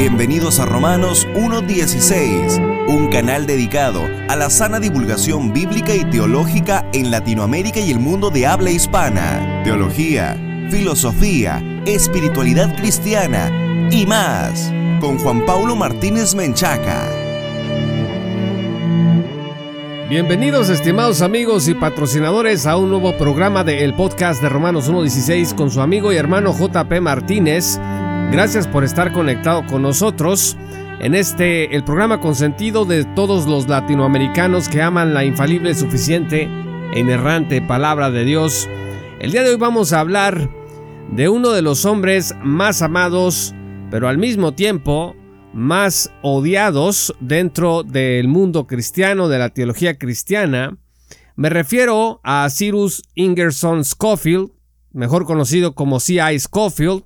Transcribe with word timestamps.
Bienvenidos 0.00 0.60
a 0.60 0.64
Romanos 0.64 1.28
1.16, 1.34 2.88
un 2.88 3.08
canal 3.08 3.46
dedicado 3.46 4.00
a 4.30 4.34
la 4.34 4.48
sana 4.48 4.80
divulgación 4.80 5.52
bíblica 5.52 5.94
y 5.94 6.06
teológica 6.06 6.88
en 6.94 7.10
Latinoamérica 7.10 7.80
y 7.80 7.90
el 7.90 7.98
mundo 7.98 8.30
de 8.30 8.46
habla 8.46 8.70
hispana. 8.70 9.60
Teología, 9.62 10.38
filosofía, 10.70 11.62
espiritualidad 11.84 12.74
cristiana 12.78 13.50
y 13.90 14.06
más, 14.06 14.72
con 15.02 15.18
Juan 15.18 15.44
Paulo 15.44 15.76
Martínez 15.76 16.34
Menchaca. 16.34 17.06
Bienvenidos 20.08 20.70
estimados 20.70 21.20
amigos 21.20 21.68
y 21.68 21.74
patrocinadores 21.74 22.64
a 22.64 22.78
un 22.78 22.88
nuevo 22.88 23.18
programa 23.18 23.64
de 23.64 23.84
el 23.84 23.92
podcast 23.92 24.40
de 24.40 24.48
Romanos 24.48 24.90
1.16 24.90 25.54
con 25.54 25.70
su 25.70 25.82
amigo 25.82 26.10
y 26.10 26.16
hermano 26.16 26.56
JP 26.58 27.02
Martínez. 27.02 27.78
Gracias 28.32 28.68
por 28.68 28.84
estar 28.84 29.12
conectado 29.12 29.66
con 29.66 29.82
nosotros 29.82 30.56
en 31.00 31.16
este, 31.16 31.74
el 31.74 31.82
programa 31.82 32.20
consentido 32.20 32.84
de 32.84 33.04
todos 33.04 33.46
los 33.46 33.68
latinoamericanos 33.68 34.68
que 34.68 34.80
aman 34.80 35.14
la 35.14 35.24
infalible, 35.24 35.74
suficiente 35.74 36.48
e 36.94 37.00
inerrante 37.00 37.60
palabra 37.60 38.08
de 38.12 38.24
Dios. 38.24 38.68
El 39.18 39.32
día 39.32 39.42
de 39.42 39.50
hoy 39.50 39.56
vamos 39.56 39.92
a 39.92 39.98
hablar 39.98 40.48
de 41.10 41.28
uno 41.28 41.50
de 41.50 41.62
los 41.62 41.84
hombres 41.84 42.32
más 42.40 42.82
amados, 42.82 43.52
pero 43.90 44.08
al 44.08 44.16
mismo 44.16 44.54
tiempo 44.54 45.16
más 45.52 46.12
odiados 46.22 47.12
dentro 47.18 47.82
del 47.82 48.28
mundo 48.28 48.68
cristiano, 48.68 49.28
de 49.28 49.38
la 49.40 49.48
teología 49.48 49.98
cristiana. 49.98 50.78
Me 51.34 51.50
refiero 51.50 52.20
a 52.22 52.46
Cyrus 52.48 53.02
Ingerson 53.16 53.84
Schofield, 53.84 54.52
mejor 54.92 55.24
conocido 55.24 55.74
como 55.74 55.98
C.I. 55.98 56.38
Schofield, 56.38 57.02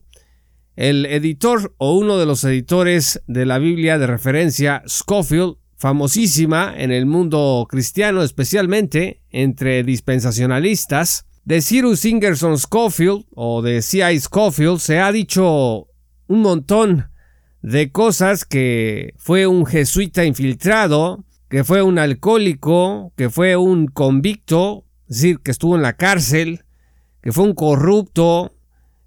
el 0.77 1.07
editor 1.07 1.75
o 1.79 1.97
uno 1.97 2.19
de 2.19 2.27
los 2.27 2.45
editores 2.45 3.23
de 3.27 3.47
la 3.47 3.59
Biblia 3.59 3.99
de 3.99 4.07
referencia, 4.07 4.83
Scofield, 4.89 5.57
famosísima 5.77 6.75
en 6.77 6.91
el 6.91 7.07
mundo 7.07 7.67
cristiano, 7.69 8.23
especialmente 8.23 9.21
entre 9.31 9.83
dispensacionalistas, 9.83 11.27
de 11.45 11.61
Cyrus 11.61 12.05
Ingerson 12.07 12.59
Scofield 12.59 13.27
o 13.35 13.61
de 13.61 13.83
C.I. 13.83 14.19
Scofield 14.19 14.79
se 14.79 14.99
ha 14.99 15.13
dicho 15.13 15.89
un 16.27 16.41
montón 16.41 17.11
de 17.61 17.93
cosas 17.93 18.45
que 18.45 19.15
fue 19.19 19.47
un 19.47 19.67
jesuita 19.67 20.25
infiltrado, 20.25 21.25
que 21.51 21.65
fue 21.65 21.83
un 21.83 21.99
alcohólico, 21.99 23.13
que 23.17 23.29
fue 23.29 23.57
un 23.57 23.87
convicto, 23.89 24.87
es 25.09 25.17
decir, 25.17 25.41
que 25.41 25.51
estuvo 25.51 25.77
en 25.77 25.83
la 25.83 25.97
cárcel, 25.97 26.65
que 27.23 27.33
fue 27.33 27.45
un 27.45 27.55
corrupto, 27.55 28.54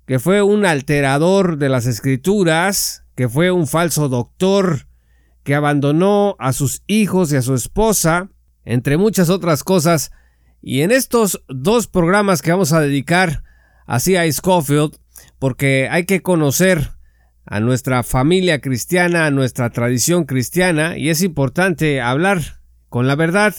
que 0.07 0.19
fue 0.19 0.41
un 0.41 0.65
alterador 0.65 1.57
de 1.57 1.67
las 1.67 1.85
escrituras, 1.85 3.03
que 3.15 3.27
fue 3.27 3.51
un 3.51 3.67
falso 3.67 4.07
doctor, 4.07 4.87
que 5.43 5.53
abandonó 5.53 6.37
a 6.39 6.53
sus 6.53 6.81
hijos 6.87 7.31
y 7.31 7.35
a 7.35 7.41
su 7.41 7.53
esposa, 7.53 8.29
entre 8.63 8.95
muchas 8.95 9.29
otras 9.29 9.65
cosas. 9.65 10.11
Y 10.61 10.81
en 10.81 10.91
estos 10.91 11.43
dos 11.49 11.87
programas 11.87 12.41
que 12.41 12.51
vamos 12.51 12.71
a 12.71 12.79
dedicar 12.79 13.43
así 13.85 14.15
a 14.15 14.31
Scofield, 14.31 14.97
porque 15.39 15.89
hay 15.91 16.05
que 16.05 16.21
conocer 16.21 16.91
a 17.45 17.59
nuestra 17.59 18.01
familia 18.03 18.61
cristiana, 18.61 19.25
a 19.25 19.31
nuestra 19.31 19.71
tradición 19.71 20.23
cristiana, 20.23 20.97
y 20.97 21.09
es 21.09 21.21
importante 21.21 21.99
hablar 21.99 22.61
con 22.87 23.07
la 23.07 23.15
verdad 23.15 23.53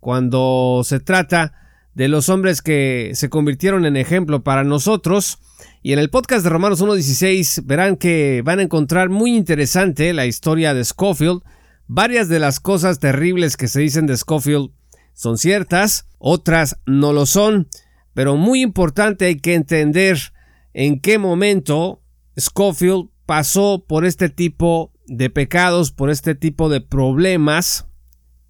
cuando 0.00 0.82
se 0.84 1.00
trata 1.00 1.54
de 1.94 2.08
los 2.08 2.28
hombres 2.28 2.60
que 2.60 3.12
se 3.14 3.30
convirtieron 3.30 3.86
en 3.86 3.96
ejemplo 3.96 4.42
para 4.42 4.64
nosotros, 4.64 5.38
y 5.86 5.92
en 5.92 5.98
el 5.98 6.08
podcast 6.08 6.42
de 6.42 6.48
Romanos 6.48 6.82
1.16 6.82 7.66
verán 7.66 7.96
que 7.96 8.40
van 8.42 8.58
a 8.58 8.62
encontrar 8.62 9.10
muy 9.10 9.36
interesante 9.36 10.14
la 10.14 10.24
historia 10.24 10.72
de 10.72 10.82
Schofield. 10.82 11.42
Varias 11.86 12.30
de 12.30 12.38
las 12.38 12.58
cosas 12.58 13.00
terribles 13.00 13.58
que 13.58 13.68
se 13.68 13.80
dicen 13.80 14.06
de 14.06 14.16
Schofield 14.16 14.70
son 15.12 15.36
ciertas, 15.36 16.08
otras 16.16 16.78
no 16.86 17.12
lo 17.12 17.26
son, 17.26 17.68
pero 18.14 18.36
muy 18.36 18.62
importante 18.62 19.26
hay 19.26 19.36
que 19.36 19.52
entender 19.52 20.32
en 20.72 21.00
qué 21.00 21.18
momento 21.18 22.00
Schofield 22.34 23.10
pasó 23.26 23.84
por 23.86 24.06
este 24.06 24.30
tipo 24.30 24.90
de 25.06 25.28
pecados, 25.28 25.92
por 25.92 26.08
este 26.08 26.34
tipo 26.34 26.70
de 26.70 26.80
problemas, 26.80 27.88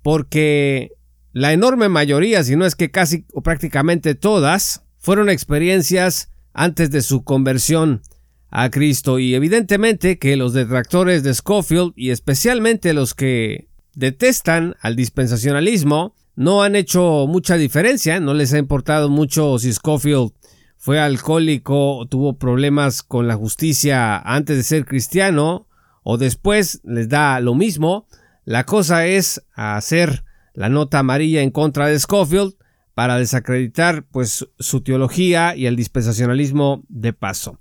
porque 0.03 0.93
la 1.33 1.53
enorme 1.53 1.89
mayoría, 1.89 2.45
si 2.45 2.55
no 2.55 2.65
es 2.65 2.77
que 2.77 2.93
casi 2.93 3.27
o 3.33 3.43
prácticamente 3.43 4.15
todas, 4.15 4.85
fueron 4.99 5.29
experiencias 5.29 6.31
antes 6.55 6.91
de 6.91 7.03
su 7.03 7.25
conversión 7.25 8.03
a 8.51 8.71
Cristo 8.71 9.19
y 9.19 9.35
evidentemente 9.35 10.19
que 10.19 10.37
los 10.37 10.53
detractores 10.53 11.25
de 11.25 11.35
Scofield 11.35 11.93
y 11.97 12.11
especialmente 12.11 12.95
los 12.95 13.15
que 13.15 13.69
detestan 13.95 14.77
al 14.81 14.97
dispensacionalismo 14.97 16.15
no 16.37 16.63
han 16.63 16.77
hecho 16.77 17.27
mucha 17.29 17.57
diferencia, 17.57 18.21
no 18.21 18.33
les 18.33 18.53
ha 18.53 18.59
importado 18.59 19.09
mucho 19.09 19.59
si 19.59 19.73
Scofield 19.73 20.33
fue 20.77 21.01
alcohólico, 21.01 22.07
tuvo 22.09 22.39
problemas 22.39 23.03
con 23.03 23.27
la 23.27 23.37
justicia 23.37 24.19
antes 24.19 24.57
de 24.57 24.63
ser 24.63 24.85
cristiano 24.85 25.67
o 26.03 26.19
después 26.19 26.81
les 26.85 27.09
da 27.09 27.41
lo 27.41 27.55
mismo. 27.55 28.07
La 28.45 28.67
cosa 28.67 29.07
es 29.07 29.43
hacer 29.55 30.25
la 30.53 30.69
nota 30.69 30.99
amarilla 30.99 31.41
en 31.41 31.51
contra 31.51 31.87
de 31.87 31.99
Scofield 31.99 32.55
para 32.95 33.19
desacreditar 33.19 34.05
pues 34.11 34.49
su 34.59 34.81
teología 34.83 35.57
y 35.57 35.67
el 35.67 35.77
dispensacionalismo 35.77 36.85
de 36.89 37.13
paso. 37.13 37.59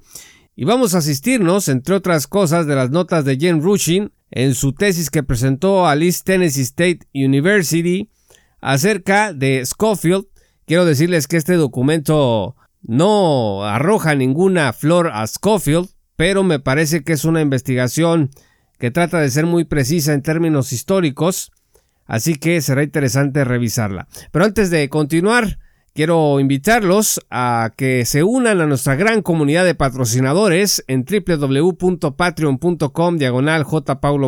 Y 0.55 0.65
vamos 0.65 0.93
a 0.93 0.99
asistirnos, 0.99 1.67
entre 1.67 1.95
otras 1.95 2.27
cosas, 2.27 2.67
de 2.67 2.75
las 2.75 2.91
notas 2.91 3.25
de 3.25 3.37
Jen 3.37 3.61
Rushing 3.61 4.11
en 4.29 4.53
su 4.53 4.73
tesis 4.73 5.09
que 5.09 5.23
presentó 5.23 5.87
a 5.87 5.95
East 5.95 6.25
Tennessee 6.25 6.61
State 6.61 6.99
University 7.13 8.09
acerca 8.61 9.33
de 9.33 9.65
Schofield. 9.65 10.25
Quiero 10.65 10.85
decirles 10.85 11.27
que 11.27 11.37
este 11.37 11.55
documento 11.55 12.55
no 12.81 13.65
arroja 13.65 14.13
ninguna 14.13 14.73
flor 14.73 15.09
a 15.13 15.25
Schofield, 15.25 15.89
pero 16.15 16.43
me 16.43 16.59
parece 16.59 17.03
que 17.03 17.13
es 17.13 17.25
una 17.25 17.41
investigación 17.41 18.29
que 18.77 18.91
trata 18.91 19.19
de 19.19 19.31
ser 19.31 19.45
muy 19.45 19.63
precisa 19.63 20.13
en 20.13 20.21
términos 20.21 20.71
históricos 20.71 21.51
Así 22.13 22.35
que 22.35 22.61
será 22.61 22.83
interesante 22.83 23.43
revisarla. 23.43 24.07
Pero 24.31 24.45
antes 24.45 24.69
de 24.69 24.87
continuar, 24.87 25.57
quiero 25.95 26.39
invitarlos 26.39 27.19
a 27.31 27.71
que 27.75 28.05
se 28.05 28.21
unan 28.21 28.61
a 28.61 28.67
nuestra 28.67 28.93
gran 28.93 29.23
comunidad 29.23 29.65
de 29.65 29.73
patrocinadores 29.73 30.83
en 30.85 31.05
www.patreon.com 31.05 33.17
diagonal 33.17 33.65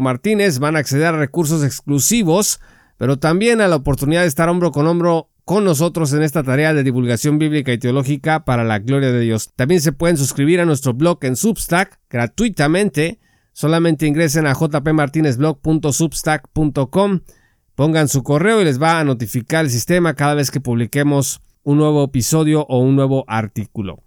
Martínez. 0.01 0.57
Van 0.57 0.75
a 0.75 0.79
acceder 0.79 1.05
a 1.05 1.11
recursos 1.11 1.63
exclusivos, 1.63 2.59
pero 2.97 3.19
también 3.19 3.61
a 3.61 3.67
la 3.67 3.75
oportunidad 3.75 4.21
de 4.21 4.29
estar 4.29 4.49
hombro 4.49 4.71
con 4.71 4.87
hombro 4.87 5.29
con 5.43 5.63
nosotros 5.63 6.11
en 6.13 6.23
esta 6.23 6.41
tarea 6.41 6.73
de 6.73 6.81
divulgación 6.81 7.37
bíblica 7.37 7.71
y 7.71 7.77
teológica 7.77 8.45
para 8.45 8.63
la 8.63 8.79
gloria 8.79 9.11
de 9.11 9.19
Dios. 9.19 9.51
También 9.55 9.81
se 9.81 9.91
pueden 9.91 10.17
suscribir 10.17 10.59
a 10.59 10.65
nuestro 10.65 10.95
blog 10.95 11.19
en 11.21 11.35
Substack 11.35 11.99
gratuitamente. 12.09 13.19
Solamente 13.53 14.07
ingresen 14.07 14.47
a 14.47 14.55
jpmartinezblog.substack.com 14.55 17.19
Pongan 17.75 18.07
su 18.07 18.23
correo 18.23 18.61
y 18.61 18.65
les 18.65 18.81
va 18.81 18.99
a 18.99 19.03
notificar 19.03 19.65
el 19.65 19.71
sistema 19.71 20.13
cada 20.13 20.33
vez 20.33 20.49
que 20.49 20.61
publiquemos 20.61 21.41
un 21.63 21.77
nuevo 21.77 22.05
episodio 22.05 22.65
o 22.69 22.79
un 22.79 22.95
nuevo 22.95 23.25
artículo. 23.27 24.01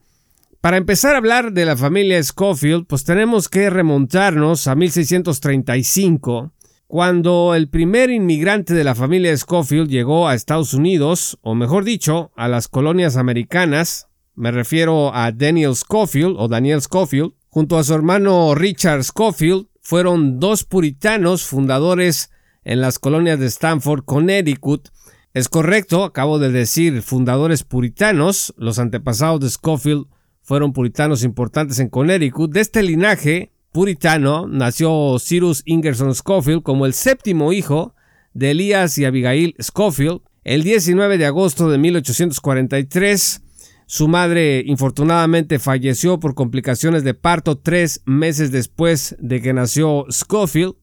Para 0.60 0.78
empezar 0.78 1.14
a 1.14 1.18
hablar 1.18 1.52
de 1.52 1.66
la 1.66 1.76
familia 1.76 2.22
Schofield, 2.22 2.86
pues 2.86 3.04
tenemos 3.04 3.48
que 3.48 3.68
remontarnos 3.68 4.66
a 4.66 4.74
1635, 4.74 6.52
cuando 6.86 7.54
el 7.54 7.68
primer 7.68 8.10
inmigrante 8.10 8.72
de 8.72 8.84
la 8.84 8.94
familia 8.94 9.36
Schofield 9.36 9.90
llegó 9.90 10.26
a 10.26 10.34
Estados 10.34 10.72
Unidos, 10.72 11.38
o 11.42 11.54
mejor 11.54 11.84
dicho, 11.84 12.32
a 12.34 12.48
las 12.48 12.68
colonias 12.68 13.16
americanas, 13.16 14.08
me 14.34 14.50
refiero 14.50 15.14
a 15.14 15.30
Daniel 15.30 15.76
Schofield 15.76 16.36
o 16.38 16.48
Daniel 16.48 16.80
Schofield, 16.80 17.34
junto 17.50 17.76
a 17.76 17.84
su 17.84 17.92
hermano 17.92 18.54
Richard 18.54 19.04
Schofield, 19.04 19.66
fueron 19.82 20.40
dos 20.40 20.64
puritanos 20.64 21.44
fundadores 21.44 22.30
en 22.68 22.82
las 22.82 22.98
colonias 22.98 23.40
de 23.40 23.46
Stanford, 23.46 24.04
Connecticut. 24.04 24.90
Es 25.32 25.48
correcto, 25.48 26.04
acabo 26.04 26.38
de 26.38 26.52
decir 26.52 27.00
fundadores 27.00 27.64
puritanos, 27.64 28.52
los 28.58 28.78
antepasados 28.78 29.40
de 29.40 29.48
Schofield 29.48 30.04
fueron 30.42 30.74
puritanos 30.74 31.24
importantes 31.24 31.78
en 31.78 31.88
Connecticut. 31.88 32.52
De 32.52 32.60
este 32.60 32.82
linaje 32.82 33.52
puritano 33.72 34.46
nació 34.46 35.16
Cyrus 35.18 35.62
Ingerson 35.64 36.14
Schofield 36.14 36.62
como 36.62 36.84
el 36.84 36.92
séptimo 36.92 37.54
hijo 37.54 37.94
de 38.34 38.50
Elías 38.50 38.98
y 38.98 39.06
Abigail 39.06 39.54
Schofield. 39.58 40.20
El 40.44 40.62
19 40.62 41.16
de 41.16 41.24
agosto 41.24 41.70
de 41.70 41.78
1843, 41.78 43.40
su 43.86 44.08
madre 44.08 44.62
infortunadamente 44.66 45.58
falleció 45.58 46.20
por 46.20 46.34
complicaciones 46.34 47.02
de 47.02 47.14
parto 47.14 47.56
tres 47.56 48.02
meses 48.04 48.52
después 48.52 49.16
de 49.20 49.40
que 49.40 49.54
nació 49.54 50.04
Schofield 50.10 50.74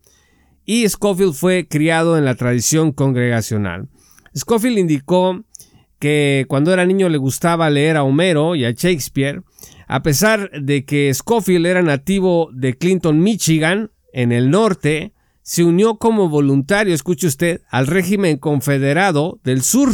y 0.65 0.89
Scofield 0.89 1.33
fue 1.33 1.67
criado 1.67 2.17
en 2.17 2.25
la 2.25 2.35
tradición 2.35 2.91
congregacional. 2.91 3.87
Scofield 4.35 4.79
indicó 4.79 5.43
que 5.99 6.45
cuando 6.47 6.73
era 6.73 6.85
niño 6.85 7.09
le 7.09 7.17
gustaba 7.17 7.69
leer 7.69 7.97
a 7.97 8.03
Homero 8.03 8.55
y 8.55 8.65
a 8.65 8.71
Shakespeare, 8.71 9.43
a 9.87 10.01
pesar 10.01 10.49
de 10.51 10.85
que 10.85 11.13
Scofield 11.13 11.65
era 11.65 11.81
nativo 11.81 12.49
de 12.53 12.77
Clinton, 12.77 13.21
Michigan, 13.21 13.91
en 14.11 14.31
el 14.31 14.49
norte, 14.49 15.13
se 15.41 15.63
unió 15.63 15.97
como 15.97 16.27
voluntario, 16.27 16.95
escuche 16.95 17.27
usted, 17.27 17.61
al 17.69 17.85
régimen 17.85 18.37
confederado 18.37 19.39
del 19.43 19.61
sur. 19.61 19.89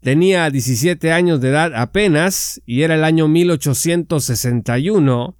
Tenía 0.00 0.50
17 0.50 1.12
años 1.12 1.40
de 1.40 1.50
edad 1.50 1.72
apenas 1.76 2.60
y 2.66 2.82
era 2.82 2.96
el 2.96 3.04
año 3.04 3.28
1861. 3.28 5.36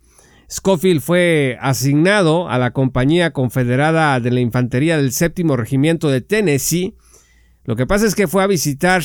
Schofield 0.50 1.00
fue 1.00 1.56
asignado 1.60 2.48
a 2.48 2.58
la 2.58 2.72
Compañía 2.72 3.32
Confederada 3.32 4.18
de 4.18 4.32
la 4.32 4.40
Infantería 4.40 4.96
del 4.96 5.12
Séptimo 5.12 5.56
Regimiento 5.56 6.10
de 6.10 6.22
Tennessee. 6.22 6.96
Lo 7.64 7.76
que 7.76 7.86
pasa 7.86 8.06
es 8.06 8.16
que 8.16 8.26
fue 8.26 8.42
a 8.42 8.48
visitar 8.48 9.02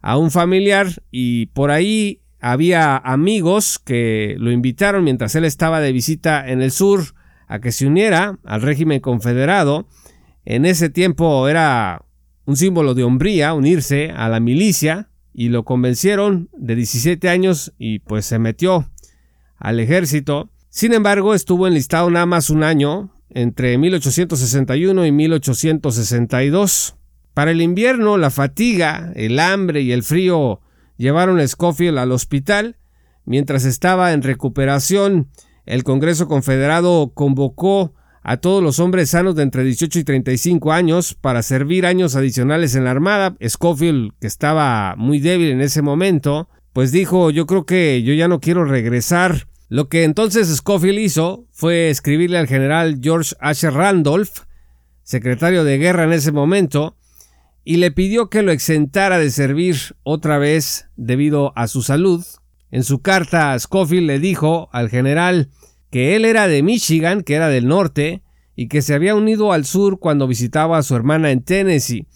a 0.00 0.16
un 0.16 0.30
familiar 0.30 0.86
y 1.10 1.46
por 1.46 1.70
ahí 1.70 2.22
había 2.40 2.96
amigos 2.96 3.78
que 3.78 4.36
lo 4.38 4.50
invitaron 4.50 5.04
mientras 5.04 5.34
él 5.34 5.44
estaba 5.44 5.80
de 5.80 5.92
visita 5.92 6.48
en 6.48 6.62
el 6.62 6.70
sur 6.70 7.02
a 7.48 7.60
que 7.60 7.70
se 7.70 7.86
uniera 7.86 8.38
al 8.44 8.62
régimen 8.62 9.00
confederado. 9.00 9.86
En 10.46 10.64
ese 10.64 10.88
tiempo 10.88 11.48
era 11.48 12.06
un 12.46 12.56
símbolo 12.56 12.94
de 12.94 13.04
hombría 13.04 13.52
unirse 13.52 14.10
a 14.10 14.30
la 14.30 14.40
milicia 14.40 15.10
y 15.34 15.50
lo 15.50 15.64
convencieron 15.64 16.48
de 16.56 16.76
17 16.76 17.28
años 17.28 17.74
y 17.76 17.98
pues 17.98 18.24
se 18.24 18.38
metió 18.38 18.88
al 19.58 19.80
ejército. 19.80 20.50
Sin 20.70 20.92
embargo, 20.92 21.34
estuvo 21.34 21.66
enlistado 21.66 22.10
nada 22.10 22.26
más 22.26 22.50
un 22.50 22.62
año, 22.62 23.10
entre 23.30 23.78
1861 23.78 25.06
y 25.06 25.12
1862. 25.12 26.96
Para 27.34 27.52
el 27.52 27.62
invierno, 27.62 28.18
la 28.18 28.30
fatiga, 28.30 29.12
el 29.14 29.38
hambre 29.38 29.80
y 29.80 29.92
el 29.92 30.02
frío 30.02 30.60
llevaron 30.96 31.40
a 31.40 31.46
Schofield 31.46 31.98
al 31.98 32.12
hospital. 32.12 32.76
Mientras 33.24 33.64
estaba 33.64 34.12
en 34.12 34.22
recuperación, 34.22 35.28
el 35.64 35.84
Congreso 35.84 36.28
Confederado 36.28 37.12
convocó 37.14 37.94
a 38.22 38.36
todos 38.38 38.62
los 38.62 38.78
hombres 38.78 39.10
sanos 39.10 39.36
de 39.36 39.44
entre 39.44 39.64
18 39.64 40.00
y 40.00 40.04
35 40.04 40.72
años 40.72 41.14
para 41.14 41.42
servir 41.42 41.86
años 41.86 42.14
adicionales 42.14 42.74
en 42.74 42.84
la 42.84 42.90
Armada. 42.90 43.36
Schofield, 43.40 44.12
que 44.20 44.26
estaba 44.26 44.96
muy 44.96 45.18
débil 45.18 45.50
en 45.50 45.60
ese 45.62 45.80
momento, 45.80 46.48
pues 46.72 46.92
dijo 46.92 47.30
yo 47.30 47.46
creo 47.46 47.64
que 47.64 48.02
yo 48.02 48.12
ya 48.12 48.28
no 48.28 48.40
quiero 48.40 48.64
regresar. 48.64 49.46
Lo 49.68 49.90
que 49.90 50.04
entonces 50.04 50.48
Schofield 50.48 50.98
hizo 50.98 51.46
fue 51.52 51.90
escribirle 51.90 52.38
al 52.38 52.46
general 52.46 53.00
George 53.02 53.34
H. 53.38 53.70
Randolph, 53.70 54.40
secretario 55.02 55.62
de 55.62 55.76
guerra 55.76 56.04
en 56.04 56.12
ese 56.12 56.32
momento, 56.32 56.96
y 57.64 57.76
le 57.76 57.90
pidió 57.90 58.30
que 58.30 58.42
lo 58.42 58.50
exentara 58.50 59.18
de 59.18 59.30
servir 59.30 59.76
otra 60.02 60.38
vez 60.38 60.88
debido 60.96 61.52
a 61.54 61.68
su 61.68 61.82
salud. 61.82 62.24
En 62.70 62.82
su 62.82 63.02
carta, 63.02 63.58
Schofield 63.58 64.06
le 64.06 64.18
dijo 64.18 64.70
al 64.72 64.88
general 64.88 65.50
que 65.90 66.16
él 66.16 66.24
era 66.24 66.48
de 66.48 66.62
Michigan, 66.62 67.22
que 67.22 67.34
era 67.34 67.48
del 67.48 67.68
norte, 67.68 68.22
y 68.56 68.68
que 68.68 68.80
se 68.80 68.94
había 68.94 69.14
unido 69.14 69.52
al 69.52 69.66
sur 69.66 69.98
cuando 69.98 70.26
visitaba 70.26 70.78
a 70.78 70.82
su 70.82 70.96
hermana 70.96 71.30
en 71.30 71.42
Tennessee. 71.42 72.06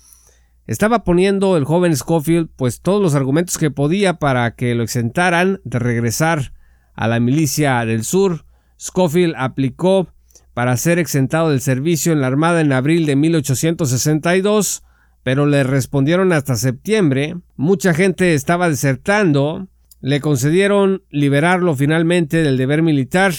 Estaba 0.66 1.04
poniendo 1.04 1.58
el 1.58 1.64
joven 1.64 1.94
Schofield 1.94 2.48
pues 2.56 2.80
todos 2.80 3.02
los 3.02 3.14
argumentos 3.14 3.58
que 3.58 3.70
podía 3.70 4.14
para 4.14 4.54
que 4.54 4.74
lo 4.74 4.82
exentaran 4.82 5.60
de 5.64 5.78
regresar 5.78 6.54
a 6.94 7.08
la 7.08 7.20
milicia 7.20 7.84
del 7.84 8.04
sur. 8.04 8.44
Schofield 8.78 9.34
aplicó 9.36 10.08
para 10.54 10.76
ser 10.76 10.98
exentado 10.98 11.50
del 11.50 11.60
servicio 11.60 12.12
en 12.12 12.20
la 12.20 12.26
Armada 12.26 12.60
en 12.60 12.72
abril 12.72 13.06
de 13.06 13.16
1862, 13.16 14.82
pero 15.22 15.46
le 15.46 15.62
respondieron 15.64 16.32
hasta 16.32 16.56
septiembre. 16.56 17.36
Mucha 17.56 17.94
gente 17.94 18.34
estaba 18.34 18.68
desertando. 18.68 19.68
Le 20.00 20.20
concedieron 20.20 21.04
liberarlo 21.10 21.76
finalmente 21.76 22.42
del 22.42 22.56
deber 22.56 22.82
militar 22.82 23.32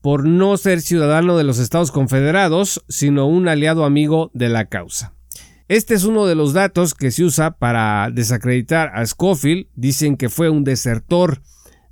por 0.00 0.24
no 0.24 0.56
ser 0.56 0.80
ciudadano 0.80 1.36
de 1.36 1.44
los 1.44 1.58
Estados 1.58 1.92
Confederados, 1.92 2.84
sino 2.88 3.26
un 3.26 3.48
aliado 3.48 3.84
amigo 3.84 4.30
de 4.34 4.48
la 4.48 4.66
causa. 4.66 5.12
Este 5.68 5.94
es 5.94 6.04
uno 6.04 6.26
de 6.26 6.36
los 6.36 6.52
datos 6.52 6.94
que 6.94 7.10
se 7.10 7.24
usa 7.24 7.58
para 7.58 8.08
desacreditar 8.12 8.92
a 8.94 9.04
Schofield. 9.04 9.66
Dicen 9.74 10.16
que 10.16 10.28
fue 10.28 10.48
un 10.48 10.62
desertor 10.62 11.42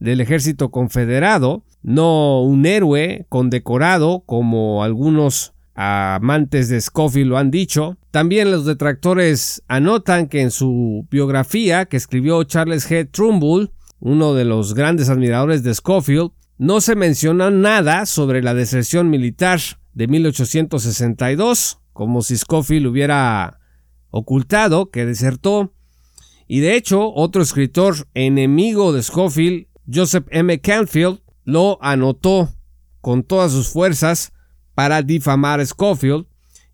del 0.00 0.20
ejército 0.20 0.70
confederado, 0.70 1.64
no 1.82 2.42
un 2.42 2.66
héroe 2.66 3.26
condecorado 3.28 4.24
como 4.26 4.82
algunos 4.82 5.54
amantes 5.74 6.68
de 6.68 6.80
Scofield 6.80 7.28
lo 7.28 7.38
han 7.38 7.50
dicho. 7.50 7.98
También 8.10 8.50
los 8.50 8.64
detractores 8.64 9.62
anotan 9.68 10.28
que 10.28 10.40
en 10.40 10.50
su 10.50 11.06
biografía 11.10 11.86
que 11.86 11.96
escribió 11.96 12.42
Charles 12.44 12.88
G. 12.88 13.08
Trumbull, 13.10 13.72
uno 14.00 14.34
de 14.34 14.44
los 14.44 14.74
grandes 14.74 15.08
admiradores 15.08 15.62
de 15.62 15.74
Scofield, 15.74 16.30
no 16.58 16.80
se 16.80 16.94
menciona 16.94 17.50
nada 17.50 18.06
sobre 18.06 18.42
la 18.42 18.54
deserción 18.54 19.10
militar 19.10 19.60
de 19.92 20.06
1862, 20.06 21.80
como 21.92 22.22
si 22.22 22.36
Scofield 22.36 22.86
hubiera 22.86 23.60
ocultado 24.10 24.90
que 24.90 25.06
desertó. 25.06 25.72
Y 26.46 26.60
de 26.60 26.76
hecho, 26.76 27.12
otro 27.12 27.42
escritor 27.42 28.08
enemigo 28.14 28.92
de 28.92 29.02
Scofield, 29.02 29.66
Joseph 29.92 30.26
M. 30.30 30.60
Canfield, 30.60 31.20
lo 31.44 31.78
anotó 31.82 32.50
con 33.00 33.22
todas 33.22 33.52
sus 33.52 33.68
fuerzas 33.68 34.32
para 34.74 35.02
difamar 35.02 35.60
a 35.60 35.66
Schofield 35.66 36.26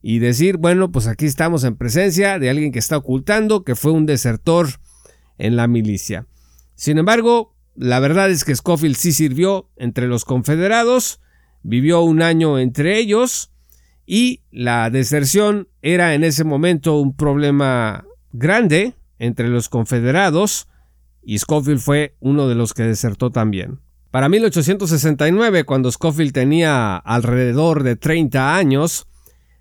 y 0.03 0.19
decir, 0.19 0.57
bueno, 0.57 0.91
pues 0.91 1.07
aquí 1.07 1.27
estamos 1.27 1.65
en 1.65 1.77
presencia 1.77 2.39
de 2.39 2.49
alguien 2.49 2.73
que 2.73 2.79
está 2.79 2.97
ocultando 2.97 3.65
que 3.65 3.75
fue 3.75 3.93
un 3.93 4.07
desertor 4.07 4.69
en 5.39 5.57
la 5.57 5.67
milicia. 5.67 6.27
Sin 6.75 6.99
embargo, 6.99 7.55
la 7.75 8.01
verdad 8.01 8.31
es 8.31 8.45
que 8.45 8.55
Schofield 8.55 8.97
sí 8.97 9.13
sirvió 9.13 9.69
entre 9.77 10.07
los 10.07 10.25
confederados, 10.25 11.21
vivió 11.63 12.01
un 12.03 12.23
año 12.23 12.59
entre 12.59 12.99
ellos 12.99 13.51
y 14.07 14.43
la 14.51 14.89
deserción 14.91 15.69
era 15.83 16.15
en 16.15 16.25
ese 16.25 16.45
momento 16.45 16.97
un 16.97 17.15
problema 17.15 18.05
grande 18.33 18.95
entre 19.19 19.49
los 19.49 19.69
confederados 19.69 20.70
y 21.23 21.39
Schofield 21.39 21.81
fue 21.81 22.17
uno 22.21 22.49
de 22.49 22.55
los 22.55 22.75
que 22.75 22.83
desertó 22.83 23.31
también. 23.31 23.81
Para 24.11 24.29
1869, 24.29 25.65
cuando 25.65 25.93
Schofield 25.93 26.33
tenía 26.33 26.97
alrededor 26.97 27.83
de 27.85 27.97
30 27.97 28.57
años, 28.57 29.07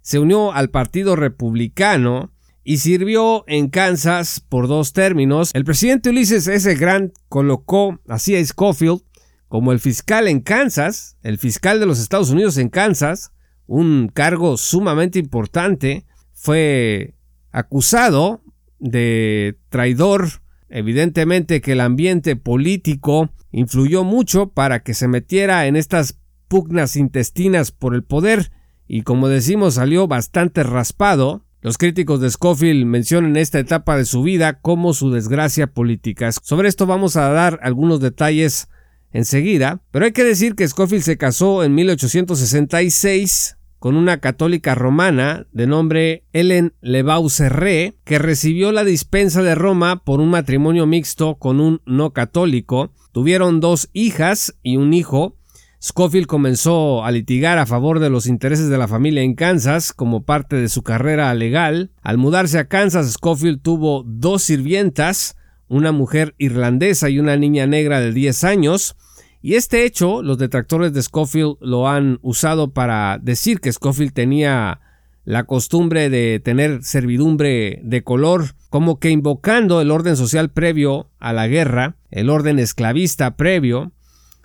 se 0.01 0.19
unió 0.19 0.53
al 0.53 0.69
Partido 0.69 1.15
Republicano 1.15 2.31
y 2.63 2.77
sirvió 2.77 3.43
en 3.47 3.69
Kansas 3.69 4.39
por 4.47 4.67
dos 4.67 4.93
términos. 4.93 5.51
El 5.53 5.65
presidente 5.65 6.09
Ulysses 6.09 6.47
S. 6.47 6.75
Grant 6.75 7.13
colocó 7.27 7.99
así 8.07 8.35
a 8.35 8.43
Schofield 8.43 9.01
como 9.47 9.71
el 9.71 9.79
fiscal 9.79 10.27
en 10.27 10.41
Kansas, 10.41 11.17
el 11.23 11.39
fiscal 11.39 11.79
de 11.79 11.87
los 11.87 11.99
Estados 11.99 12.29
Unidos 12.29 12.57
en 12.57 12.69
Kansas, 12.69 13.31
un 13.65 14.09
cargo 14.13 14.57
sumamente 14.57 15.19
importante, 15.19 16.05
fue 16.33 17.15
acusado 17.51 18.43
de 18.77 19.57
traidor 19.69 20.41
Evidentemente 20.69 21.61
que 21.61 21.73
el 21.73 21.81
ambiente 21.81 22.35
político 22.35 23.29
influyó 23.51 24.03
mucho 24.03 24.49
para 24.49 24.83
que 24.83 24.93
se 24.93 25.07
metiera 25.07 25.65
en 25.67 25.75
estas 25.75 26.19
pugnas 26.47 26.95
intestinas 26.95 27.71
por 27.71 27.95
el 27.95 28.03
poder 28.03 28.51
y 28.87 29.03
como 29.03 29.27
decimos 29.27 29.75
salió 29.75 30.07
bastante 30.07 30.63
raspado. 30.63 31.45
Los 31.61 31.77
críticos 31.77 32.21
de 32.21 32.29
Scofield 32.29 32.85
mencionan 32.85 33.35
esta 33.35 33.59
etapa 33.59 33.97
de 33.97 34.05
su 34.05 34.23
vida 34.23 34.61
como 34.61 34.93
su 34.93 35.11
desgracia 35.11 35.67
política. 35.67 36.31
Sobre 36.31 36.69
esto 36.69 36.85
vamos 36.85 37.17
a 37.17 37.29
dar 37.29 37.59
algunos 37.61 37.99
detalles 37.99 38.69
enseguida, 39.11 39.81
pero 39.91 40.05
hay 40.05 40.11
que 40.11 40.23
decir 40.23 40.55
que 40.55 40.67
Scofield 40.67 41.03
se 41.03 41.17
casó 41.17 41.63
en 41.63 41.75
1866 41.75 43.58
con 43.79 43.95
una 43.95 44.19
católica 44.19 44.75
romana 44.75 45.47
de 45.51 45.65
nombre 45.65 46.25
Helen 46.33 46.73
Lebaucerré, 46.81 47.95
que 48.03 48.19
recibió 48.19 48.71
la 48.71 48.83
dispensa 48.83 49.41
de 49.41 49.55
Roma 49.55 50.03
por 50.03 50.19
un 50.19 50.29
matrimonio 50.29 50.85
mixto 50.85 51.35
con 51.35 51.59
un 51.59 51.81
no 51.85 52.11
católico. 52.11 52.91
Tuvieron 53.13 53.61
dos 53.61 53.89
hijas 53.93 54.55
y 54.61 54.77
un 54.77 54.93
hijo. 54.93 55.37
Scofield 55.81 56.27
comenzó 56.27 57.05
a 57.05 57.11
litigar 57.11 57.57
a 57.57 57.65
favor 57.65 57.99
de 57.99 58.09
los 58.09 58.27
intereses 58.27 58.67
de 58.67 58.77
la 58.77 58.89
familia 58.89 59.23
en 59.23 59.33
Kansas 59.33 59.93
como 59.93 60.23
parte 60.23 60.57
de 60.57 60.67
su 60.67 60.83
carrera 60.83 61.33
legal. 61.33 61.91
Al 62.01 62.17
mudarse 62.17 62.59
a 62.59 62.67
Kansas, 62.67 63.13
Scofield 63.13 63.61
tuvo 63.61 64.03
dos 64.05 64.43
sirvientas, 64.43 65.37
una 65.69 65.93
mujer 65.93 66.35
irlandesa 66.37 67.09
y 67.09 67.19
una 67.19 67.37
niña 67.37 67.65
negra 67.65 68.01
de 68.01 68.11
10 68.11 68.43
años. 68.43 68.97
Y 69.41 69.55
este 69.55 69.85
hecho, 69.85 70.21
los 70.21 70.37
detractores 70.37 70.93
de 70.93 71.01
Schofield 71.01 71.55
lo 71.61 71.87
han 71.87 72.19
usado 72.21 72.71
para 72.73 73.19
decir 73.21 73.61
que 73.61 73.71
Schofield 73.71 74.13
tenía 74.13 74.81
la 75.23 75.43
costumbre 75.43 76.09
de 76.09 76.41
tener 76.43 76.83
servidumbre 76.83 77.79
de 77.83 78.03
color, 78.03 78.55
como 78.69 78.99
que 78.99 79.11
invocando 79.11 79.79
el 79.79 79.91
orden 79.91 80.17
social 80.17 80.49
previo 80.49 81.09
a 81.19 81.33
la 81.33 81.47
guerra, 81.47 81.95
el 82.09 82.29
orden 82.29 82.59
esclavista 82.59 83.37
previo. 83.37 83.91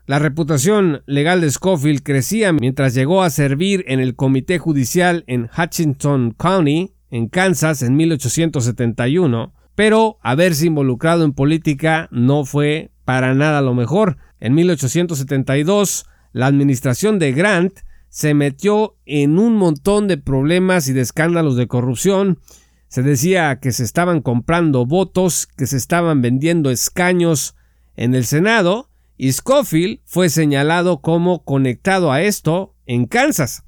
La 0.06 0.18
reputación 0.18 1.02
legal 1.06 1.40
de 1.40 1.50
Schofield 1.50 2.02
crecía 2.02 2.52
mientras 2.52 2.94
llegó 2.94 3.22
a 3.22 3.30
servir 3.30 3.84
en 3.88 3.98
el 3.98 4.14
Comité 4.14 4.58
Judicial 4.58 5.24
en 5.26 5.48
Hutchinson 5.56 6.32
County, 6.32 6.92
en 7.10 7.28
Kansas, 7.28 7.82
en 7.82 7.96
1871, 7.96 9.54
pero 9.74 10.18
haberse 10.22 10.66
involucrado 10.66 11.24
en 11.24 11.32
política 11.32 12.08
no 12.12 12.44
fue 12.44 12.90
para 13.04 13.34
nada 13.34 13.60
lo 13.62 13.74
mejor. 13.74 14.18
En 14.44 14.52
1872, 14.52 16.04
la 16.34 16.48
administración 16.48 17.18
de 17.18 17.32
Grant 17.32 17.78
se 18.10 18.34
metió 18.34 18.94
en 19.06 19.38
un 19.38 19.56
montón 19.56 20.06
de 20.06 20.18
problemas 20.18 20.86
y 20.86 20.92
de 20.92 21.00
escándalos 21.00 21.56
de 21.56 21.66
corrupción. 21.66 22.40
Se 22.88 23.02
decía 23.02 23.58
que 23.58 23.72
se 23.72 23.84
estaban 23.84 24.20
comprando 24.20 24.84
votos, 24.84 25.46
que 25.46 25.66
se 25.66 25.78
estaban 25.78 26.20
vendiendo 26.20 26.70
escaños 26.70 27.56
en 27.96 28.14
el 28.14 28.26
Senado, 28.26 28.90
y 29.16 29.32
Scofield 29.32 30.00
fue 30.04 30.28
señalado 30.28 31.00
como 31.00 31.42
conectado 31.42 32.12
a 32.12 32.20
esto 32.20 32.74
en 32.84 33.06
Kansas. 33.06 33.62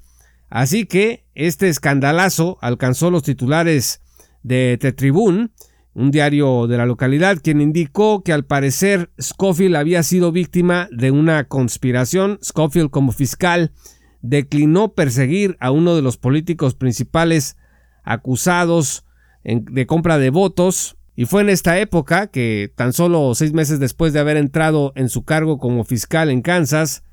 Así 0.47 0.85
que 0.85 1.25
este 1.33 1.69
escandalazo 1.69 2.59
alcanzó 2.61 3.09
los 3.09 3.23
titulares 3.23 4.03
de 4.43 4.77
The 4.79 4.91
Tribune, 4.91 5.49
un 5.97 6.11
diario 6.11 6.67
de 6.67 6.77
la 6.77 6.85
localidad, 6.85 7.39
quien 7.41 7.59
indicó 7.59 8.21
que 8.21 8.31
al 8.31 8.45
parecer 8.45 9.09
Scofield 9.19 9.75
había 9.75 10.03
sido 10.03 10.31
víctima 10.31 10.87
de 10.91 11.09
una 11.09 11.45
conspiración. 11.45 12.37
Scofield 12.43 12.91
como 12.91 13.11
fiscal 13.11 13.71
declinó 14.21 14.93
perseguir 14.93 15.57
a 15.59 15.71
uno 15.71 15.95
de 15.95 16.03
los 16.03 16.17
políticos 16.17 16.75
principales 16.75 17.57
acusados 18.03 19.05
de 19.43 19.87
compra 19.87 20.19
de 20.19 20.29
votos 20.29 20.97
y 21.15 21.25
fue 21.25 21.41
en 21.41 21.49
esta 21.49 21.79
época 21.79 22.27
que, 22.27 22.71
tan 22.75 22.93
solo 22.93 23.33
seis 23.33 23.53
meses 23.53 23.79
después 23.79 24.13
de 24.13 24.19
haber 24.19 24.37
entrado 24.37 24.93
en 24.95 25.09
su 25.09 25.25
cargo 25.25 25.57
como 25.57 25.83
fiscal 25.83 26.29
en 26.29 26.43
Kansas, 26.43 27.05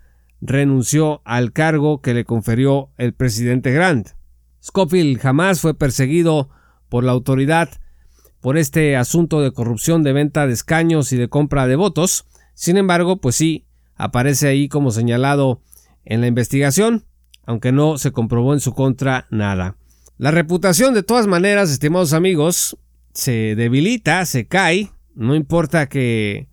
renunció 0.43 1.23
al 1.25 1.53
cargo 1.53 2.03
que 2.03 2.13
le 2.13 2.27
conferió 2.27 2.91
el 2.99 3.15
presidente 3.15 3.73
Grant. 3.73 4.11
Scofield 4.63 5.21
jamás 5.21 5.63
fue 5.63 5.73
perseguido 5.73 6.51
por 6.91 7.03
la 7.03 7.13
autoridad 7.13 7.71
por 8.45 8.59
este 8.59 8.95
asunto 8.95 9.41
de 9.41 9.53
corrupción 9.53 10.03
de 10.03 10.13
venta 10.13 10.47
de 10.47 10.53
escaños 10.53 11.15
y 11.15 11.17
de 11.17 11.31
compra 11.31 11.67
de 11.67 11.77
votos. 11.77 12.27
Sin 12.53 12.77
embargo, 12.77 13.17
pues 13.17 13.37
sí, 13.37 13.65
aparece 13.97 14.49
ahí 14.49 14.69
como 14.69 14.91
señalado 14.91 15.63
en 16.05 16.21
la 16.21 16.27
investigación, 16.27 17.07
aunque 17.47 17.73
no 17.73 17.97
se 17.97 18.13
comprobó 18.13 18.53
en 18.53 18.61
su 18.61 18.75
contra 18.75 19.27
nada. 19.31 19.79
La 20.19 20.31
reputación 20.31 20.93
de 20.93 21.03
todas 21.03 21.27
maneras, 21.27 21.71
estimados 21.71 22.13
amigos, 22.13 22.77
se 23.15 23.55
debilita, 23.55 24.27
se 24.27 24.47
cae, 24.47 24.91
no 25.15 25.35
importa 25.35 25.89
que 25.89 26.49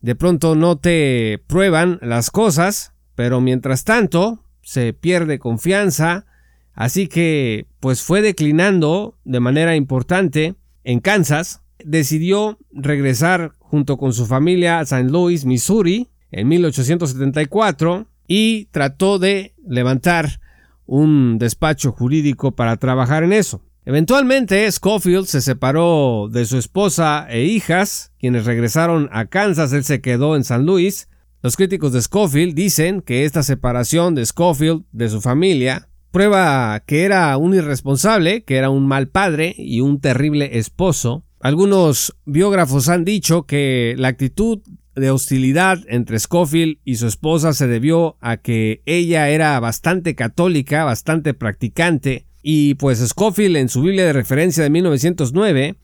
de 0.00 0.14
pronto 0.14 0.54
no 0.54 0.78
te 0.78 1.44
prueban 1.46 1.98
las 2.00 2.30
cosas, 2.30 2.94
pero 3.16 3.42
mientras 3.42 3.84
tanto 3.84 4.42
se 4.62 4.94
pierde 4.94 5.38
confianza, 5.38 6.24
así 6.72 7.06
que 7.06 7.66
pues 7.80 8.00
fue 8.00 8.22
declinando 8.22 9.18
de 9.26 9.40
manera 9.40 9.76
importante 9.76 10.54
en 10.84 11.00
Kansas, 11.00 11.62
decidió 11.84 12.58
regresar 12.72 13.52
junto 13.58 13.96
con 13.96 14.12
su 14.12 14.26
familia 14.26 14.78
a 14.78 14.82
St. 14.82 15.04
Louis, 15.10 15.44
Missouri, 15.44 16.08
en 16.30 16.48
1874 16.48 18.06
y 18.28 18.66
trató 18.66 19.18
de 19.18 19.54
levantar 19.66 20.40
un 20.86 21.38
despacho 21.38 21.92
jurídico 21.92 22.52
para 22.52 22.76
trabajar 22.76 23.22
en 23.22 23.32
eso. 23.32 23.62
Eventualmente, 23.86 24.70
Schofield 24.70 25.26
se 25.26 25.42
separó 25.42 26.28
de 26.30 26.46
su 26.46 26.56
esposa 26.56 27.26
e 27.28 27.44
hijas, 27.44 28.12
quienes 28.18 28.46
regresaron 28.46 29.10
a 29.12 29.26
Kansas, 29.26 29.72
él 29.72 29.84
se 29.84 30.00
quedó 30.00 30.36
en 30.36 30.44
San 30.44 30.64
Luis. 30.64 31.08
Los 31.42 31.56
críticos 31.56 31.92
de 31.92 32.00
Schofield 32.00 32.54
dicen 32.54 33.02
que 33.02 33.26
esta 33.26 33.42
separación 33.42 34.14
de 34.14 34.24
Schofield 34.24 34.84
de 34.92 35.10
su 35.10 35.20
familia 35.20 35.88
prueba 36.14 36.80
que 36.86 37.02
era 37.02 37.36
un 37.36 37.54
irresponsable, 37.54 38.44
que 38.44 38.54
era 38.54 38.70
un 38.70 38.86
mal 38.86 39.08
padre 39.08 39.52
y 39.58 39.80
un 39.80 40.00
terrible 40.00 40.58
esposo. 40.58 41.24
Algunos 41.40 42.16
biógrafos 42.24 42.88
han 42.88 43.04
dicho 43.04 43.46
que 43.46 43.96
la 43.98 44.08
actitud 44.08 44.60
de 44.94 45.10
hostilidad 45.10 45.80
entre 45.88 46.20
Schofield 46.20 46.78
y 46.84 46.96
su 46.96 47.08
esposa 47.08 47.52
se 47.52 47.66
debió 47.66 48.16
a 48.20 48.36
que 48.36 48.80
ella 48.86 49.28
era 49.28 49.58
bastante 49.58 50.14
católica, 50.14 50.84
bastante 50.84 51.34
practicante, 51.34 52.26
y 52.42 52.74
pues 52.74 53.00
Scofield 53.00 53.56
en 53.56 53.68
su 53.68 53.82
Biblia 53.82 54.06
de 54.06 54.12
referencia 54.12 54.62
de 54.62 54.70
1909 54.70 55.78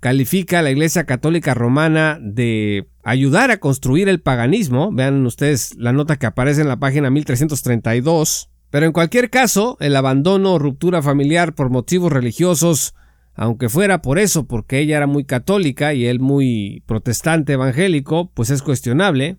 califica 0.00 0.58
a 0.58 0.62
la 0.62 0.72
Iglesia 0.72 1.06
Católica 1.06 1.54
Romana 1.54 2.18
de 2.20 2.88
ayudar 3.04 3.52
a 3.52 3.60
construir 3.60 4.08
el 4.08 4.20
paganismo. 4.20 4.90
Vean 4.92 5.24
ustedes 5.26 5.76
la 5.76 5.92
nota 5.92 6.16
que 6.16 6.26
aparece 6.26 6.62
en 6.62 6.68
la 6.68 6.80
página 6.80 7.08
1332. 7.08 8.50
Pero 8.76 8.84
en 8.84 8.92
cualquier 8.92 9.30
caso, 9.30 9.78
el 9.80 9.96
abandono 9.96 10.52
o 10.52 10.58
ruptura 10.58 11.00
familiar 11.00 11.54
por 11.54 11.70
motivos 11.70 12.12
religiosos, 12.12 12.94
aunque 13.34 13.70
fuera 13.70 14.02
por 14.02 14.18
eso, 14.18 14.46
porque 14.46 14.80
ella 14.80 14.98
era 14.98 15.06
muy 15.06 15.24
católica 15.24 15.94
y 15.94 16.04
él 16.04 16.20
muy 16.20 16.82
protestante 16.84 17.54
evangélico, 17.54 18.30
pues 18.34 18.50
es 18.50 18.60
cuestionable. 18.60 19.38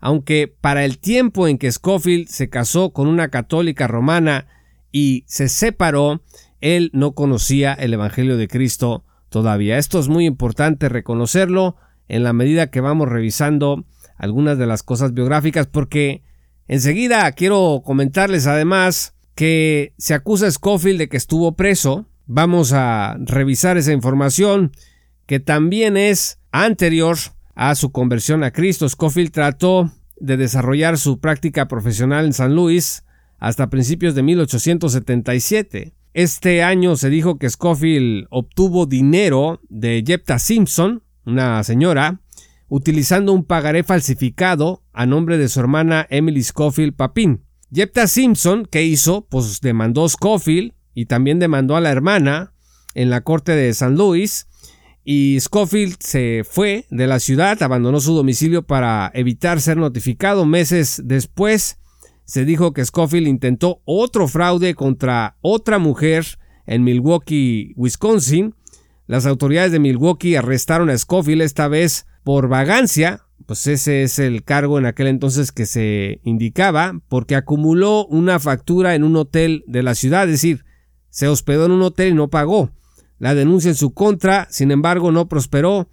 Aunque 0.00 0.52
para 0.60 0.84
el 0.84 0.98
tiempo 0.98 1.46
en 1.46 1.58
que 1.58 1.70
Scofield 1.70 2.26
se 2.26 2.48
casó 2.50 2.92
con 2.92 3.06
una 3.06 3.28
católica 3.28 3.86
romana 3.86 4.48
y 4.90 5.22
se 5.28 5.48
separó, 5.48 6.20
él 6.60 6.90
no 6.92 7.12
conocía 7.12 7.74
el 7.74 7.94
Evangelio 7.94 8.36
de 8.36 8.48
Cristo 8.48 9.04
todavía. 9.28 9.78
Esto 9.78 10.00
es 10.00 10.08
muy 10.08 10.26
importante 10.26 10.88
reconocerlo 10.88 11.76
en 12.08 12.24
la 12.24 12.32
medida 12.32 12.72
que 12.72 12.80
vamos 12.80 13.08
revisando 13.08 13.84
algunas 14.16 14.58
de 14.58 14.66
las 14.66 14.82
cosas 14.82 15.14
biográficas 15.14 15.68
porque 15.68 16.24
enseguida 16.68 17.30
quiero 17.32 17.82
comentarles 17.84 18.46
además 18.46 19.14
que 19.34 19.94
se 19.98 20.14
acusa 20.14 20.46
a 20.46 20.50
Scofield 20.50 20.98
de 20.98 21.08
que 21.08 21.16
estuvo 21.16 21.56
preso. 21.56 22.06
Vamos 22.26 22.72
a 22.72 23.16
revisar 23.18 23.76
esa 23.76 23.92
información 23.92 24.72
que 25.26 25.40
también 25.40 25.96
es 25.96 26.38
anterior 26.50 27.16
a 27.54 27.74
su 27.74 27.92
conversión 27.92 28.44
a 28.44 28.50
Cristo. 28.50 28.88
Scofield 28.88 29.32
trató 29.32 29.92
de 30.18 30.36
desarrollar 30.36 30.98
su 30.98 31.18
práctica 31.18 31.68
profesional 31.68 32.26
en 32.26 32.32
San 32.32 32.54
Luis 32.54 33.04
hasta 33.38 33.70
principios 33.70 34.14
de 34.14 34.22
1877. 34.22 35.94
Este 36.14 36.62
año 36.62 36.96
se 36.96 37.10
dijo 37.10 37.38
que 37.38 37.50
Scofield 37.50 38.26
obtuvo 38.30 38.86
dinero 38.86 39.60
de 39.68 40.04
Jepta 40.06 40.38
Simpson, 40.38 41.02
una 41.24 41.64
señora, 41.64 42.20
utilizando 42.74 43.34
un 43.34 43.44
pagaré 43.44 43.82
falsificado 43.82 44.82
a 44.94 45.04
nombre 45.04 45.36
de 45.36 45.50
su 45.50 45.60
hermana 45.60 46.06
Emily 46.08 46.42
Scofield 46.42 46.96
Papin. 46.96 47.44
Jepta 47.70 48.06
Simpson, 48.06 48.64
¿qué 48.64 48.82
hizo? 48.82 49.26
Pues 49.28 49.60
demandó 49.60 50.06
a 50.06 50.08
y 50.94 51.04
también 51.04 51.38
demandó 51.38 51.76
a 51.76 51.82
la 51.82 51.90
hermana 51.90 52.54
en 52.94 53.10
la 53.10 53.20
corte 53.20 53.52
de 53.52 53.74
San 53.74 53.96
Luis 53.96 54.48
y 55.04 55.38
Scofield 55.38 55.96
se 56.00 56.44
fue 56.48 56.86
de 56.88 57.06
la 57.06 57.20
ciudad, 57.20 57.62
abandonó 57.62 58.00
su 58.00 58.14
domicilio 58.14 58.62
para 58.62 59.10
evitar 59.12 59.60
ser 59.60 59.76
notificado. 59.76 60.46
Meses 60.46 61.02
después 61.04 61.78
se 62.24 62.46
dijo 62.46 62.72
que 62.72 62.86
Scofield 62.86 63.28
intentó 63.28 63.82
otro 63.84 64.28
fraude 64.28 64.74
contra 64.74 65.36
otra 65.42 65.78
mujer 65.78 66.24
en 66.64 66.84
Milwaukee, 66.84 67.74
Wisconsin. 67.76 68.54
Las 69.06 69.26
autoridades 69.26 69.72
de 69.72 69.78
Milwaukee 69.78 70.36
arrestaron 70.36 70.88
a 70.88 70.96
Scofield 70.96 71.42
esta 71.42 71.68
vez 71.68 72.06
por 72.24 72.48
vagancia, 72.48 73.22
pues 73.46 73.66
ese 73.66 74.02
es 74.02 74.18
el 74.18 74.44
cargo 74.44 74.78
en 74.78 74.86
aquel 74.86 75.08
entonces 75.08 75.52
que 75.52 75.66
se 75.66 76.20
indicaba, 76.24 77.00
porque 77.08 77.36
acumuló 77.36 78.06
una 78.06 78.38
factura 78.38 78.94
en 78.94 79.04
un 79.04 79.16
hotel 79.16 79.64
de 79.66 79.82
la 79.82 79.94
ciudad, 79.94 80.24
es 80.24 80.32
decir, 80.32 80.64
se 81.10 81.28
hospedó 81.28 81.66
en 81.66 81.72
un 81.72 81.82
hotel 81.82 82.10
y 82.10 82.14
no 82.14 82.28
pagó. 82.28 82.70
La 83.18 83.34
denuncia 83.34 83.68
en 83.68 83.76
su 83.76 83.92
contra, 83.92 84.48
sin 84.50 84.70
embargo, 84.70 85.12
no 85.12 85.28
prosperó 85.28 85.88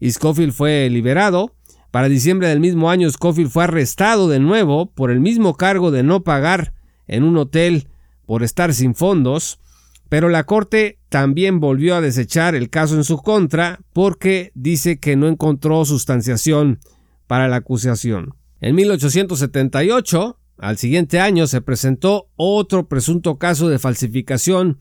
y 0.00 0.10
Scofield 0.10 0.52
fue 0.52 0.90
liberado. 0.90 1.54
Para 1.90 2.08
diciembre 2.08 2.48
del 2.48 2.60
mismo 2.60 2.90
año, 2.90 3.10
Scofield 3.10 3.50
fue 3.50 3.64
arrestado 3.64 4.28
de 4.28 4.40
nuevo 4.40 4.92
por 4.92 5.10
el 5.10 5.20
mismo 5.20 5.54
cargo 5.54 5.90
de 5.90 6.02
no 6.02 6.24
pagar 6.24 6.74
en 7.06 7.22
un 7.22 7.36
hotel 7.36 7.88
por 8.26 8.42
estar 8.42 8.74
sin 8.74 8.94
fondos, 8.94 9.60
pero 10.08 10.28
la 10.28 10.44
Corte 10.44 10.98
también 11.08 11.60
volvió 11.60 11.94
a 11.96 12.00
desechar 12.00 12.54
el 12.54 12.70
caso 12.70 12.94
en 12.96 13.04
su 13.04 13.18
contra 13.18 13.80
porque 13.92 14.52
dice 14.54 14.98
que 14.98 15.16
no 15.16 15.28
encontró 15.28 15.84
sustanciación 15.84 16.80
para 17.26 17.48
la 17.48 17.56
acusación. 17.56 18.34
En 18.60 18.74
1878, 18.76 20.38
al 20.58 20.78
siguiente 20.78 21.20
año, 21.20 21.46
se 21.46 21.60
presentó 21.60 22.28
otro 22.36 22.88
presunto 22.88 23.38
caso 23.38 23.68
de 23.68 23.78
falsificación 23.78 24.78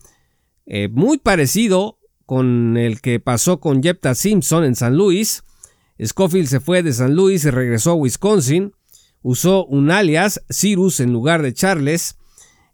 eh, 0.65 0.87
muy 0.89 1.17
parecido 1.17 1.99
con 2.25 2.77
el 2.77 3.01
que 3.01 3.19
pasó 3.19 3.59
con 3.59 3.83
Jepta 3.83 4.15
Simpson 4.15 4.63
en 4.63 4.75
San 4.75 4.95
Luis, 4.95 5.43
Scofield 6.03 6.47
se 6.47 6.59
fue 6.59 6.83
de 6.83 6.93
San 6.93 7.15
Luis 7.15 7.45
y 7.45 7.49
regresó 7.49 7.91
a 7.91 7.95
Wisconsin. 7.95 8.73
Usó 9.21 9.65
un 9.65 9.91
alias, 9.91 10.43
Cyrus, 10.51 10.99
en 10.99 11.13
lugar 11.13 11.41
de 11.41 11.53
Charles. 11.53 12.17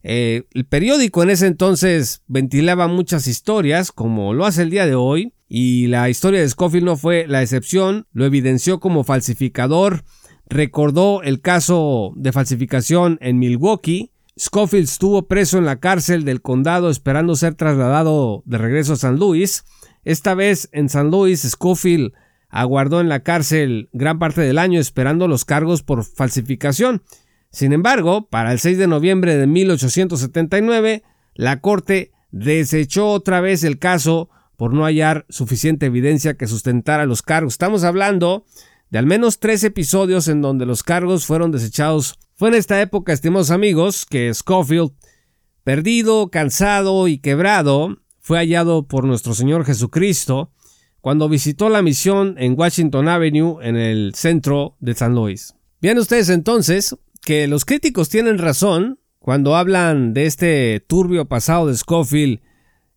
Eh, 0.02 0.44
el 0.54 0.66
periódico 0.66 1.24
en 1.24 1.30
ese 1.30 1.48
entonces 1.48 2.24
ventilaba 2.28 2.88
muchas 2.88 3.28
historias, 3.28 3.92
como 3.92 4.34
lo 4.34 4.46
hace 4.46 4.62
el 4.62 4.70
día 4.70 4.86
de 4.86 4.96
hoy, 4.96 5.34
y 5.48 5.88
la 5.88 6.10
historia 6.10 6.40
de 6.40 6.50
Scofield 6.50 6.86
no 6.86 6.96
fue 6.96 7.26
la 7.28 7.42
excepción. 7.42 8.06
Lo 8.14 8.26
evidenció 8.26 8.80
como 8.80 9.04
falsificador. 9.04 10.04
Recordó 10.48 11.22
el 11.24 11.42
caso 11.42 12.14
de 12.16 12.32
falsificación 12.32 13.18
en 13.22 13.40
Milwaukee. 13.40 14.12
Scofield 14.40 14.86
estuvo 14.86 15.28
preso 15.28 15.58
en 15.58 15.66
la 15.66 15.80
cárcel 15.80 16.24
del 16.24 16.42
condado 16.42 16.90
esperando 16.90 17.36
ser 17.36 17.56
trasladado 17.56 18.44
de 18.46 18.58
regreso 18.58 18.94
a 18.94 18.98
San 18.98 19.18
Luis. 19.18 19.66
Esta 20.06 20.34
vez 20.34 20.70
en 20.72 20.88
San 20.88 21.12
Luis, 21.12 21.42
Scofield 21.42 22.14
aguardó 22.48 23.02
en 23.02 23.10
la 23.10 23.22
cárcel 23.22 23.90
gran 23.92 24.18
parte 24.18 24.42
del 24.42 24.58
año 24.58 24.80
esperando 24.80 25.28
los 25.28 25.46
cargos 25.46 25.84
por 25.84 26.04
falsificación. 26.04 27.04
Sin 27.52 27.74
embargo, 27.74 28.28
para 28.30 28.52
el 28.52 28.60
6 28.60 28.78
de 28.78 28.88
noviembre 28.88 29.36
de 29.36 29.48
1879, 29.48 31.04
la 31.34 31.62
Corte 31.62 32.12
desechó 32.32 33.10
otra 33.10 33.42
vez 33.42 33.64
el 33.64 33.80
caso 33.80 34.30
por 34.56 34.74
no 34.74 34.84
hallar 34.84 35.26
suficiente 35.30 35.88
evidencia 35.88 36.36
que 36.36 36.48
sustentara 36.48 37.06
los 37.06 37.22
cargos. 37.22 37.54
Estamos 37.54 37.84
hablando 37.84 38.46
de 38.90 39.00
al 39.00 39.06
menos 39.06 39.40
tres 39.40 39.64
episodios 39.64 40.28
en 40.28 40.42
donde 40.42 40.66
los 40.66 40.84
cargos 40.84 41.26
fueron 41.26 41.52
desechados. 41.52 42.20
Fue 42.36 42.50
en 42.50 42.56
esta 42.56 42.82
época, 42.82 43.14
estimados 43.14 43.52
amigos, 43.52 44.06
que 44.06 44.34
Schofield, 44.34 44.92
perdido, 45.64 46.30
cansado 46.30 47.08
y 47.08 47.20
quebrado, 47.20 47.98
fue 48.20 48.38
hallado 48.38 48.88
por 48.88 49.06
nuestro 49.06 49.34
Señor 49.34 49.66
Jesucristo 49.66 50.52
cuando 51.02 51.30
visitó 51.30 51.70
la 51.70 51.82
misión 51.82 52.36
en 52.38 52.60
Washington 52.60 53.08
Avenue 53.08 53.60
en 53.62 53.76
el 53.76 54.14
centro 54.14 54.76
de 54.80 54.94
San 54.94 55.16
Luis. 55.16 55.56
Bien 55.82 55.98
ustedes 55.98 56.30
entonces 56.30 56.96
que 57.22 57.48
los 57.48 57.66
críticos 57.66 58.10
tienen 58.10 58.38
razón 58.38 59.00
cuando 59.20 59.56
hablan 59.56 60.14
de 60.14 60.26
este 60.26 60.80
turbio 60.80 61.26
pasado 61.26 61.68
de 61.68 61.76
Schofield 61.76 62.42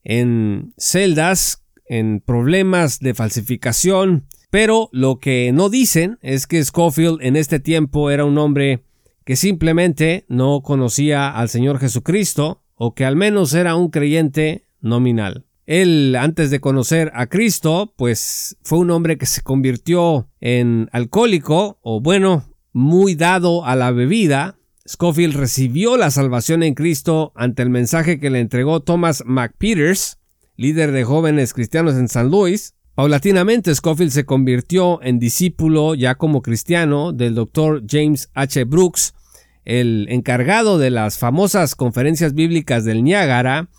en 0.04 0.72
celdas, 0.76 1.64
en 1.86 2.20
problemas 2.20 3.00
de 3.00 3.14
falsificación, 3.14 4.26
pero 4.50 4.88
lo 4.92 5.18
que 5.18 5.50
no 5.52 5.68
dicen 5.68 6.18
es 6.22 6.46
que 6.46 6.64
Schofield 6.64 7.18
en 7.22 7.36
este 7.36 7.60
tiempo 7.60 8.10
era 8.10 8.24
un 8.24 8.38
hombre 8.38 8.84
que 9.24 9.36
simplemente 9.36 10.24
no 10.28 10.62
conocía 10.62 11.30
al 11.30 11.48
Señor 11.48 11.78
Jesucristo 11.78 12.62
o 12.74 12.94
que 12.94 13.04
al 13.04 13.16
menos 13.16 13.54
era 13.54 13.76
un 13.76 13.90
creyente 13.90 14.66
nominal. 14.80 15.46
Él, 15.66 16.16
antes 16.16 16.50
de 16.50 16.60
conocer 16.60 17.12
a 17.14 17.28
Cristo, 17.28 17.94
pues 17.96 18.56
fue 18.62 18.78
un 18.78 18.90
hombre 18.90 19.16
que 19.16 19.26
se 19.26 19.42
convirtió 19.42 20.28
en 20.40 20.88
alcohólico, 20.92 21.78
o 21.82 22.00
bueno, 22.00 22.51
muy 22.72 23.14
dado 23.14 23.64
a 23.64 23.76
la 23.76 23.90
bebida. 23.90 24.56
Scofield 24.88 25.36
recibió 25.36 25.96
la 25.96 26.10
salvación 26.10 26.62
en 26.62 26.74
Cristo 26.74 27.32
ante 27.36 27.62
el 27.62 27.70
mensaje 27.70 28.18
que 28.18 28.30
le 28.30 28.40
entregó 28.40 28.80
Thomas 28.80 29.22
McPeters, 29.24 30.18
líder 30.56 30.92
de 30.92 31.04
jóvenes 31.04 31.54
cristianos 31.54 31.94
en 31.94 32.08
San 32.08 32.30
Luis. 32.30 32.74
Paulatinamente, 32.94 33.74
Scofield 33.74 34.10
se 34.10 34.26
convirtió 34.26 35.00
en 35.02 35.18
discípulo 35.18 35.94
ya 35.94 36.16
como 36.16 36.42
cristiano 36.42 37.12
del 37.12 37.34
doctor 37.34 37.84
James 37.88 38.28
H. 38.34 38.64
Brooks, 38.64 39.14
el 39.64 40.08
encargado 40.10 40.78
de 40.78 40.90
las 40.90 41.16
famosas 41.16 41.74
conferencias 41.74 42.34
bíblicas 42.34 42.84
del 42.84 43.04
Niágara, 43.04 43.70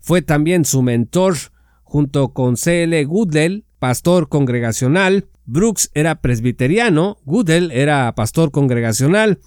fue 0.00 0.22
también 0.22 0.64
su 0.64 0.82
mentor 0.82 1.36
junto 1.84 2.32
con 2.32 2.56
C.L. 2.56 3.04
Goodell, 3.04 3.65
pastor 3.78 4.28
congregacional. 4.28 5.28
Brooks 5.44 5.90
era 5.94 6.20
presbiteriano, 6.20 7.18
Goodell 7.24 7.70
era 7.70 8.14
pastor 8.14 8.50
congregacional. 8.50 9.40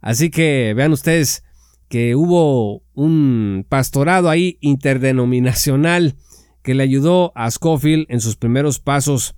Así 0.00 0.30
que 0.30 0.72
vean 0.74 0.92
ustedes 0.92 1.44
que 1.88 2.16
hubo 2.16 2.82
un 2.94 3.66
pastorado 3.68 4.30
ahí 4.30 4.56
interdenominacional 4.60 6.16
que 6.62 6.74
le 6.74 6.84
ayudó 6.84 7.32
a 7.34 7.50
Scofield 7.50 8.06
en 8.08 8.20
sus 8.20 8.36
primeros 8.36 8.78
pasos 8.78 9.34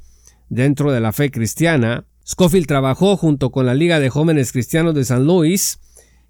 dentro 0.49 0.93
de 0.93 1.01
la 1.01 1.13
fe 1.13 1.31
cristiana. 1.31 2.07
Scofield 2.27 2.67
trabajó 2.67 3.17
junto 3.17 3.51
con 3.51 3.67
la 3.67 3.75
Liga 3.75 3.99
de 3.99 4.11
Jóvenes 4.11 4.53
Cristianos 4.53 4.95
de 4.95 5.05
San 5.05 5.27
Luis, 5.27 5.81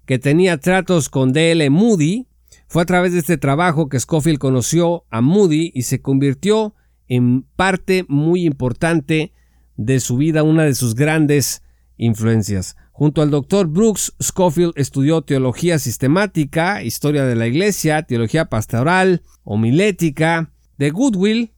que 0.05 0.19
tenía 0.19 0.57
tratos 0.57 1.09
con 1.09 1.31
D.L. 1.31 1.69
Moody, 1.69 2.27
fue 2.67 2.81
a 2.81 2.85
través 2.85 3.13
de 3.13 3.19
este 3.19 3.37
trabajo 3.37 3.89
que 3.89 3.99
Scofield 3.99 4.39
conoció 4.39 5.05
a 5.09 5.21
Moody 5.21 5.71
y 5.73 5.83
se 5.83 6.01
convirtió 6.01 6.73
en 7.07 7.43
parte 7.55 8.05
muy 8.07 8.45
importante 8.45 9.33
de 9.77 9.99
su 9.99 10.17
vida, 10.17 10.43
una 10.43 10.63
de 10.63 10.75
sus 10.75 10.95
grandes 10.95 11.63
influencias. 11.97 12.75
Junto 12.91 13.21
al 13.21 13.29
doctor 13.29 13.67
Brooks, 13.67 14.13
Scofield 14.23 14.73
estudió 14.75 15.21
teología 15.21 15.79
sistemática, 15.79 16.81
historia 16.81 17.25
de 17.25 17.35
la 17.35 17.47
iglesia, 17.47 18.03
teología 18.03 18.45
pastoral, 18.45 19.21
homilética. 19.43 20.51
De 20.77 20.91
Goodwill, 20.91 21.51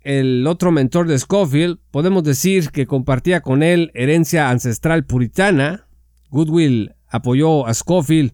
el 0.00 0.46
otro 0.46 0.72
mentor 0.72 1.06
de 1.06 1.18
Scofield, 1.18 1.78
podemos 1.90 2.24
decir 2.24 2.70
que 2.70 2.86
compartía 2.86 3.42
con 3.42 3.62
él 3.62 3.90
herencia 3.94 4.48
ancestral 4.48 5.04
puritana. 5.04 5.86
Goodwill 6.30 6.94
apoyó 7.08 7.66
a 7.66 7.74
Scofield 7.74 8.32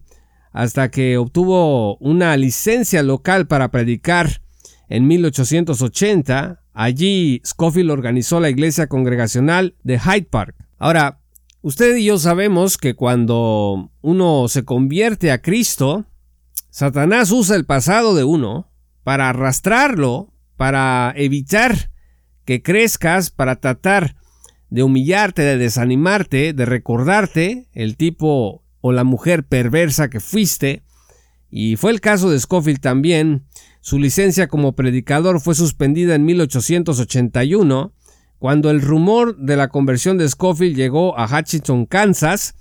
hasta 0.53 0.89
que 0.89 1.17
obtuvo 1.17 1.97
una 1.97 2.37
licencia 2.37 3.03
local 3.03 3.47
para 3.47 3.71
predicar 3.71 4.41
en 4.89 5.07
1880. 5.07 6.61
Allí 6.73 7.41
Scofield 7.45 7.91
organizó 7.91 8.39
la 8.39 8.49
iglesia 8.49 8.87
congregacional 8.87 9.75
de 9.83 9.99
Hyde 9.99 10.27
Park. 10.29 10.55
Ahora, 10.77 11.19
usted 11.61 11.95
y 11.95 12.05
yo 12.05 12.17
sabemos 12.17 12.77
que 12.77 12.95
cuando 12.95 13.91
uno 14.01 14.47
se 14.47 14.65
convierte 14.65 15.31
a 15.31 15.41
Cristo, 15.41 16.05
Satanás 16.69 17.31
usa 17.31 17.55
el 17.55 17.65
pasado 17.65 18.15
de 18.15 18.23
uno 18.23 18.69
para 19.03 19.29
arrastrarlo, 19.29 20.33
para 20.57 21.13
evitar 21.15 21.91
que 22.43 22.61
crezcas, 22.61 23.29
para 23.29 23.57
tratar 23.57 24.15
de 24.69 24.83
humillarte, 24.83 25.41
de 25.41 25.57
desanimarte, 25.57 26.53
de 26.53 26.65
recordarte 26.65 27.69
el 27.73 27.97
tipo 27.97 28.63
o 28.81 28.91
la 28.91 29.03
mujer 29.03 29.45
perversa 29.45 30.09
que 30.09 30.19
fuiste. 30.19 30.83
Y 31.57 31.77
fue 31.77 31.91
el 31.91 32.01
caso 32.01 32.29
de 32.29 32.37
Scofield 32.37 32.81
también. 32.81 33.45
Su 33.79 33.97
licencia 33.97 34.49
como 34.49 34.75
predicador 34.75 35.39
fue 35.39 35.55
suspendida 35.55 36.13
en 36.13 36.25
1881, 36.25 37.93
cuando 38.39 38.69
el 38.69 38.81
rumor 38.81 39.37
de 39.37 39.55
la 39.55 39.69
conversión 39.69 40.17
de 40.17 40.27
Scofield 40.27 40.75
llegó 40.75 41.17
a 41.17 41.27
Hutchinson, 41.27 41.85
Kansas. 41.85 42.55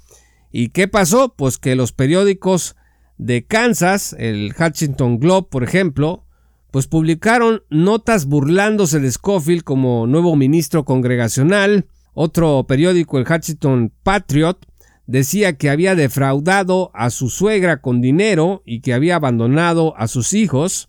¿Y 0.52 0.68
qué 0.68 0.86
pasó? 0.86 1.34
Pues 1.36 1.58
que 1.58 1.74
los 1.74 1.90
periódicos 1.90 2.76
de 3.18 3.44
Kansas, 3.44 4.14
el 4.16 4.54
Hutchinson 4.56 5.18
Globe, 5.18 5.48
por 5.50 5.64
ejemplo, 5.64 6.24
pues 6.70 6.86
publicaron 6.86 7.64
notas 7.70 8.26
burlándose 8.26 9.00
de 9.00 9.10
Scofield 9.10 9.64
como 9.64 10.06
nuevo 10.06 10.36
ministro 10.36 10.84
congregacional. 10.84 11.88
Otro 12.12 12.64
periódico, 12.68 13.18
el 13.18 13.26
Hutchinson 13.28 13.92
Patriot, 14.04 14.64
decía 15.06 15.56
que 15.56 15.70
había 15.70 15.94
defraudado 15.94 16.90
a 16.94 17.10
su 17.10 17.28
suegra 17.28 17.80
con 17.80 18.00
dinero 18.00 18.62
y 18.64 18.80
que 18.80 18.94
había 18.94 19.16
abandonado 19.16 19.96
a 19.96 20.08
sus 20.08 20.32
hijos. 20.32 20.88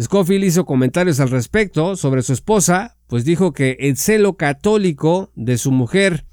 Scofield 0.00 0.44
hizo 0.44 0.64
comentarios 0.64 1.20
al 1.20 1.30
respecto 1.30 1.96
sobre 1.96 2.22
su 2.22 2.32
esposa, 2.32 2.96
pues 3.06 3.24
dijo 3.24 3.52
que 3.52 3.76
el 3.80 3.96
celo 3.96 4.36
católico 4.36 5.32
de 5.34 5.58
su 5.58 5.72
mujer 5.72 6.24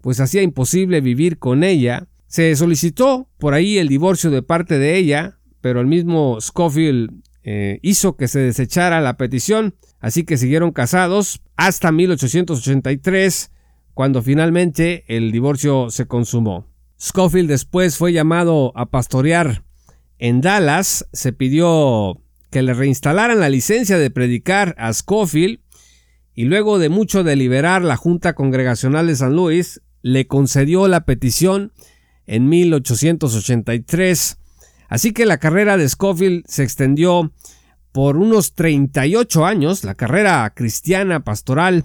pues 0.00 0.20
hacía 0.20 0.42
imposible 0.42 1.00
vivir 1.00 1.38
con 1.38 1.62
ella. 1.62 2.06
Se 2.26 2.54
solicitó 2.56 3.28
por 3.38 3.54
ahí 3.54 3.78
el 3.78 3.88
divorcio 3.88 4.30
de 4.30 4.42
parte 4.42 4.78
de 4.78 4.96
ella, 4.96 5.38
pero 5.60 5.80
el 5.80 5.86
mismo 5.86 6.40
Scofield 6.40 7.10
eh, 7.42 7.78
hizo 7.82 8.16
que 8.16 8.28
se 8.28 8.38
desechara 8.38 9.00
la 9.00 9.16
petición, 9.16 9.74
así 9.98 10.24
que 10.24 10.38
siguieron 10.38 10.72
casados 10.72 11.42
hasta 11.56 11.92
1883 11.92 13.50
cuando 14.00 14.22
finalmente 14.22 15.04
el 15.08 15.30
divorcio 15.30 15.90
se 15.90 16.06
consumó. 16.06 16.66
Scofield 16.98 17.50
después 17.50 17.98
fue 17.98 18.14
llamado 18.14 18.72
a 18.74 18.86
pastorear 18.86 19.62
en 20.18 20.40
Dallas, 20.40 21.06
se 21.12 21.34
pidió 21.34 22.18
que 22.48 22.62
le 22.62 22.72
reinstalaran 22.72 23.40
la 23.40 23.50
licencia 23.50 23.98
de 23.98 24.10
predicar 24.10 24.74
a 24.78 24.90
Scofield 24.94 25.60
y 26.34 26.44
luego 26.44 26.78
de 26.78 26.88
mucho 26.88 27.24
deliberar 27.24 27.82
la 27.82 27.98
Junta 27.98 28.32
Congregacional 28.32 29.06
de 29.06 29.16
San 29.16 29.36
Luis 29.36 29.82
le 30.00 30.26
concedió 30.26 30.88
la 30.88 31.04
petición 31.04 31.70
en 32.26 32.48
1883. 32.48 34.38
Así 34.88 35.12
que 35.12 35.26
la 35.26 35.36
carrera 35.36 35.76
de 35.76 35.86
Scofield 35.86 36.46
se 36.46 36.62
extendió 36.62 37.34
por 37.92 38.16
unos 38.16 38.54
38 38.54 39.44
años, 39.44 39.84
la 39.84 39.94
carrera 39.94 40.50
cristiana 40.56 41.22
pastoral 41.22 41.84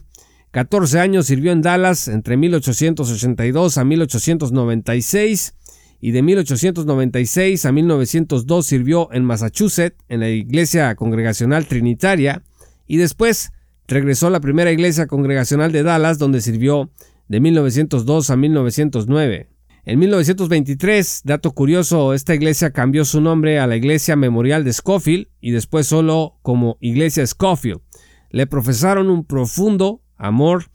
14 0.55 1.01
años 1.01 1.25
sirvió 1.25 1.51
en 1.51 1.61
Dallas 1.61 2.07
entre 2.07 2.37
1882 2.37 3.77
a 3.77 3.83
1896 3.83 5.53
y 5.99 6.11
de 6.11 6.21
1896 6.21 7.65
a 7.65 7.73
1902 7.73 8.65
sirvió 8.65 9.11
en 9.11 9.25
Massachusetts 9.25 9.97
en 10.07 10.21
la 10.21 10.29
Iglesia 10.29 10.95
Congregacional 10.95 11.65
Trinitaria 11.65 12.41
y 12.87 12.95
después 12.95 13.51
regresó 13.85 14.27
a 14.27 14.29
la 14.29 14.39
primera 14.39 14.71
iglesia 14.71 15.07
congregacional 15.07 15.73
de 15.73 15.83
Dallas 15.83 16.19
donde 16.19 16.39
sirvió 16.39 16.89
de 17.27 17.41
1902 17.41 18.29
a 18.29 18.37
1909. 18.37 19.49
En 19.83 19.99
1923, 19.99 21.23
dato 21.25 21.51
curioso, 21.51 22.13
esta 22.13 22.33
iglesia 22.33 22.71
cambió 22.71 23.03
su 23.03 23.19
nombre 23.19 23.59
a 23.59 23.67
la 23.67 23.75
Iglesia 23.75 24.15
Memorial 24.15 24.63
de 24.63 24.71
Scofield 24.71 25.27
y 25.41 25.51
después 25.51 25.85
solo 25.85 26.37
como 26.43 26.77
Iglesia 26.79 27.27
Scofield. 27.27 27.81
Le 28.29 28.47
profesaron 28.47 29.09
un 29.09 29.25
profundo 29.25 30.01
amor. 30.17 30.65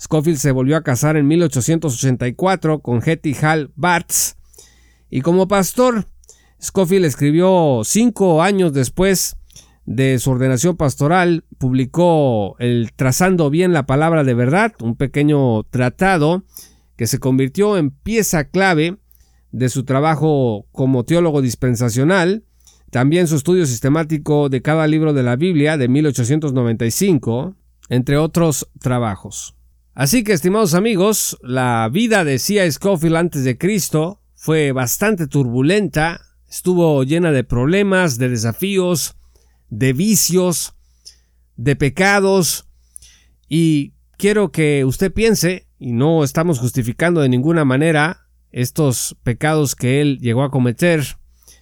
Scofield 0.00 0.38
se 0.38 0.52
volvió 0.52 0.76
a 0.76 0.82
casar 0.82 1.16
en 1.16 1.26
1884 1.26 2.80
con 2.80 3.02
Hetty 3.04 3.34
Hall 3.42 3.72
Bartz 3.74 4.38
y 5.10 5.22
como 5.22 5.48
pastor, 5.48 6.06
Scofield 6.62 7.06
escribió 7.06 7.82
cinco 7.84 8.42
años 8.42 8.72
después 8.72 9.36
de 9.86 10.18
su 10.18 10.30
ordenación 10.30 10.76
pastoral, 10.76 11.44
publicó 11.56 12.56
el 12.58 12.92
Trazando 12.94 13.48
bien 13.48 13.72
la 13.72 13.86
palabra 13.86 14.22
de 14.22 14.34
verdad, 14.34 14.74
un 14.80 14.96
pequeño 14.96 15.62
tratado 15.64 16.44
que 16.96 17.06
se 17.06 17.18
convirtió 17.18 17.78
en 17.78 17.90
pieza 17.90 18.44
clave 18.44 18.98
de 19.50 19.70
su 19.70 19.84
trabajo 19.84 20.66
como 20.72 21.04
teólogo 21.04 21.40
dispensacional, 21.40 22.44
también 22.90 23.28
su 23.28 23.36
estudio 23.36 23.64
sistemático 23.64 24.50
de 24.50 24.60
cada 24.60 24.86
libro 24.86 25.14
de 25.14 25.22
la 25.22 25.36
Biblia 25.36 25.78
de 25.78 25.88
1895, 25.88 27.54
entre 27.88 28.16
otros 28.16 28.68
trabajos. 28.80 29.54
Así 29.94 30.22
que, 30.22 30.32
estimados 30.32 30.74
amigos, 30.74 31.36
la 31.42 31.88
vida 31.92 32.24
de 32.24 32.38
C.I. 32.38 32.70
Scofield 32.70 33.16
antes 33.16 33.44
de 33.44 33.58
Cristo 33.58 34.20
fue 34.34 34.70
bastante 34.72 35.26
turbulenta, 35.26 36.20
estuvo 36.48 37.02
llena 37.02 37.32
de 37.32 37.42
problemas, 37.42 38.18
de 38.18 38.28
desafíos, 38.28 39.16
de 39.70 39.92
vicios, 39.92 40.74
de 41.56 41.74
pecados, 41.74 42.68
y 43.48 43.94
quiero 44.16 44.52
que 44.52 44.84
usted 44.84 45.12
piense, 45.12 45.66
y 45.80 45.92
no 45.92 46.22
estamos 46.22 46.60
justificando 46.60 47.20
de 47.20 47.28
ninguna 47.28 47.64
manera 47.64 48.28
estos 48.52 49.16
pecados 49.24 49.74
que 49.74 50.00
él 50.00 50.18
llegó 50.20 50.44
a 50.44 50.50
cometer, 50.50 51.04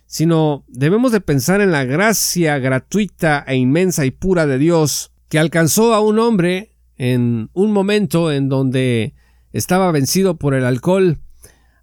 sino 0.06 0.64
debemos 0.68 1.12
de 1.12 1.20
pensar 1.20 1.60
en 1.60 1.72
la 1.72 1.84
gracia 1.84 2.58
gratuita 2.58 3.44
e 3.46 3.56
inmensa 3.56 4.04
y 4.04 4.10
pura 4.10 4.46
de 4.46 4.58
Dios 4.58 5.12
que 5.28 5.38
alcanzó 5.38 5.94
a 5.94 6.00
un 6.00 6.18
hombre 6.18 6.76
en 6.96 7.50
un 7.52 7.72
momento 7.72 8.32
en 8.32 8.48
donde 8.48 9.14
estaba 9.52 9.90
vencido 9.92 10.36
por 10.36 10.54
el 10.54 10.64
alcohol, 10.64 11.18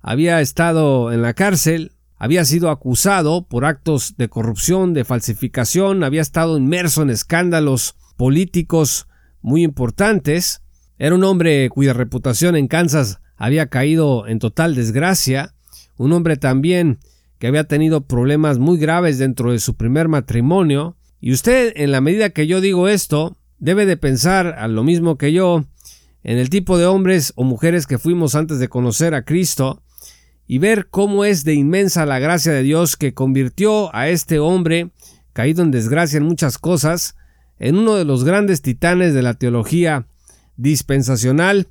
había 0.01 0.41
estado 0.41 1.12
en 1.12 1.21
la 1.21 1.34
cárcel, 1.34 1.93
había 2.17 2.45
sido 2.45 2.69
acusado 2.69 3.47
por 3.47 3.65
actos 3.65 4.15
de 4.17 4.29
corrupción, 4.29 4.93
de 4.93 5.06
falsificación, 5.06 6.03
había 6.03 6.21
estado 6.21 6.58
inmerso 6.58 7.01
en 7.01 7.10
escándalos 7.10 7.95
políticos 8.15 9.08
muy 9.41 9.63
importantes, 9.63 10.62
era 10.97 11.15
un 11.15 11.23
hombre 11.23 11.69
cuya 11.69 11.93
reputación 11.93 12.56
en 12.56 12.67
Kansas 12.67 13.19
había 13.36 13.67
caído 13.67 14.27
en 14.27 14.39
total 14.39 14.75
desgracia, 14.75 15.53
un 15.97 16.13
hombre 16.13 16.38
también 16.38 16.99
que 17.39 17.47
había 17.47 17.65
tenido 17.65 18.08
problemas 18.08 18.58
muy 18.58 18.77
graves 18.77 19.17
dentro 19.17 19.51
de 19.51 19.60
su 19.60 19.75
primer 19.75 20.08
matrimonio, 20.08 20.95
y 21.25 21.31
usted, 21.31 21.71
en 21.77 21.93
la 21.93 22.01
medida 22.01 22.31
que 22.31 22.47
yo 22.47 22.59
digo 22.59 22.89
esto, 22.89 23.38
debe 23.57 23.86
de 23.86 23.95
pensar 23.95 24.55
a 24.59 24.67
lo 24.67 24.83
mismo 24.83 25.17
que 25.17 25.31
yo 25.31 25.63
en 26.21 26.38
el 26.38 26.49
tipo 26.49 26.77
de 26.77 26.86
hombres 26.86 27.31
o 27.38 27.45
mujeres 27.45 27.88
que 27.88 27.97
fuimos 27.97 28.36
antes 28.36 28.59
de 28.59 28.67
conocer 28.67 29.13
a 29.13 29.23
Cristo 29.23 29.81
y 30.47 30.57
ver 30.57 30.89
cómo 30.89 31.23
es 31.23 31.45
de 31.45 31.53
inmensa 31.53 32.05
la 32.05 32.19
gracia 32.19 32.51
de 32.51 32.62
Dios 32.62 32.97
que 32.97 33.13
convirtió 33.13 33.95
a 33.95 34.09
este 34.09 34.39
hombre, 34.39 34.91
caído 35.31 35.63
en 35.63 35.71
desgracia 35.71 36.17
en 36.17 36.25
muchas 36.25 36.57
cosas, 36.57 37.15
en 37.57 37.77
uno 37.77 37.95
de 37.95 38.03
los 38.03 38.25
grandes 38.25 38.62
titanes 38.62 39.13
de 39.13 39.21
la 39.21 39.36
teología 39.36 40.07
dispensacional, 40.57 41.69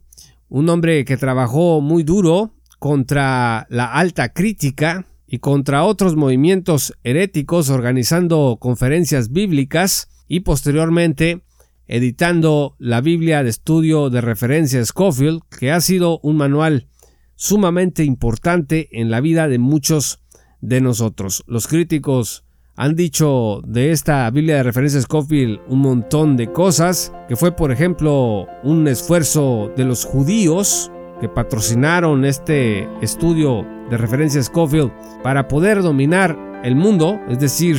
un 0.48 0.66
hombre 0.70 1.04
que 1.04 1.18
trabajó 1.18 1.82
muy 1.82 2.04
duro 2.04 2.54
contra 2.78 3.66
la 3.68 3.92
alta 3.92 4.30
crítica 4.30 5.04
y 5.32 5.38
contra 5.38 5.84
otros 5.84 6.14
movimientos 6.14 6.92
heréticos 7.04 7.70
organizando 7.70 8.58
conferencias 8.60 9.32
bíblicas 9.32 10.10
y 10.28 10.40
posteriormente 10.40 11.40
editando 11.86 12.76
la 12.78 13.00
Biblia 13.00 13.42
de 13.42 13.48
estudio 13.48 14.10
de 14.10 14.20
referencia 14.20 14.84
Scofield, 14.84 15.40
que 15.58 15.72
ha 15.72 15.80
sido 15.80 16.20
un 16.22 16.36
manual 16.36 16.86
sumamente 17.34 18.04
importante 18.04 18.90
en 18.92 19.10
la 19.10 19.22
vida 19.22 19.48
de 19.48 19.58
muchos 19.58 20.20
de 20.60 20.82
nosotros. 20.82 21.44
Los 21.46 21.66
críticos 21.66 22.44
han 22.76 22.94
dicho 22.94 23.62
de 23.66 23.90
esta 23.90 24.28
Biblia 24.28 24.56
de 24.56 24.64
referencia 24.64 25.00
Scofield 25.00 25.60
un 25.66 25.78
montón 25.78 26.36
de 26.36 26.52
cosas, 26.52 27.10
que 27.26 27.36
fue 27.36 27.56
por 27.56 27.72
ejemplo 27.72 28.48
un 28.64 28.86
esfuerzo 28.86 29.72
de 29.78 29.86
los 29.86 30.04
judíos 30.04 30.92
que 31.22 31.30
patrocinaron 31.30 32.26
este 32.26 32.86
estudio 33.00 33.66
de 33.92 33.98
referencia 33.98 34.42
Scofield 34.42 34.90
para 35.22 35.48
poder 35.48 35.82
dominar 35.82 36.34
el 36.64 36.74
mundo, 36.74 37.20
es 37.28 37.38
decir, 37.38 37.76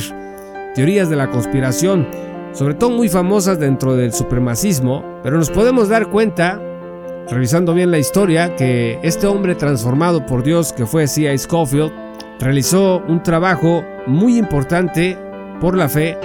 teorías 0.72 1.10
de 1.10 1.16
la 1.16 1.28
conspiración, 1.28 2.06
sobre 2.52 2.74
todo 2.74 2.90
muy 2.90 3.08
famosas 3.08 3.58
dentro 3.58 3.96
del 3.96 4.12
supremacismo, 4.12 5.04
pero 5.24 5.36
nos 5.36 5.50
podemos 5.50 5.88
dar 5.88 6.10
cuenta, 6.10 6.60
revisando 7.28 7.74
bien 7.74 7.90
la 7.90 7.98
historia, 7.98 8.54
que 8.54 9.00
este 9.02 9.26
hombre 9.26 9.56
transformado 9.56 10.24
por 10.24 10.44
Dios 10.44 10.72
que 10.72 10.86
fue 10.86 11.08
C.I. 11.08 11.36
Scofield, 11.36 11.92
realizó 12.38 13.02
un 13.08 13.20
trabajo 13.24 13.82
muy 14.06 14.38
importante 14.38 15.18
por 15.60 15.76
la 15.76 15.88
fe 15.88 16.16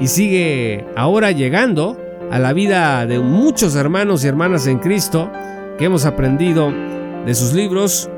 y 0.00 0.06
sigue 0.06 0.86
ahora 0.96 1.32
llegando 1.32 1.98
a 2.30 2.38
la 2.38 2.54
vida 2.54 3.04
de 3.06 3.18
muchos 3.18 3.76
hermanos 3.76 4.24
y 4.24 4.28
hermanas 4.28 4.66
en 4.66 4.78
Cristo 4.78 5.30
que 5.76 5.84
hemos 5.84 6.06
aprendido 6.06 6.72
de 7.26 7.34
sus 7.34 7.52
libros 7.52 8.08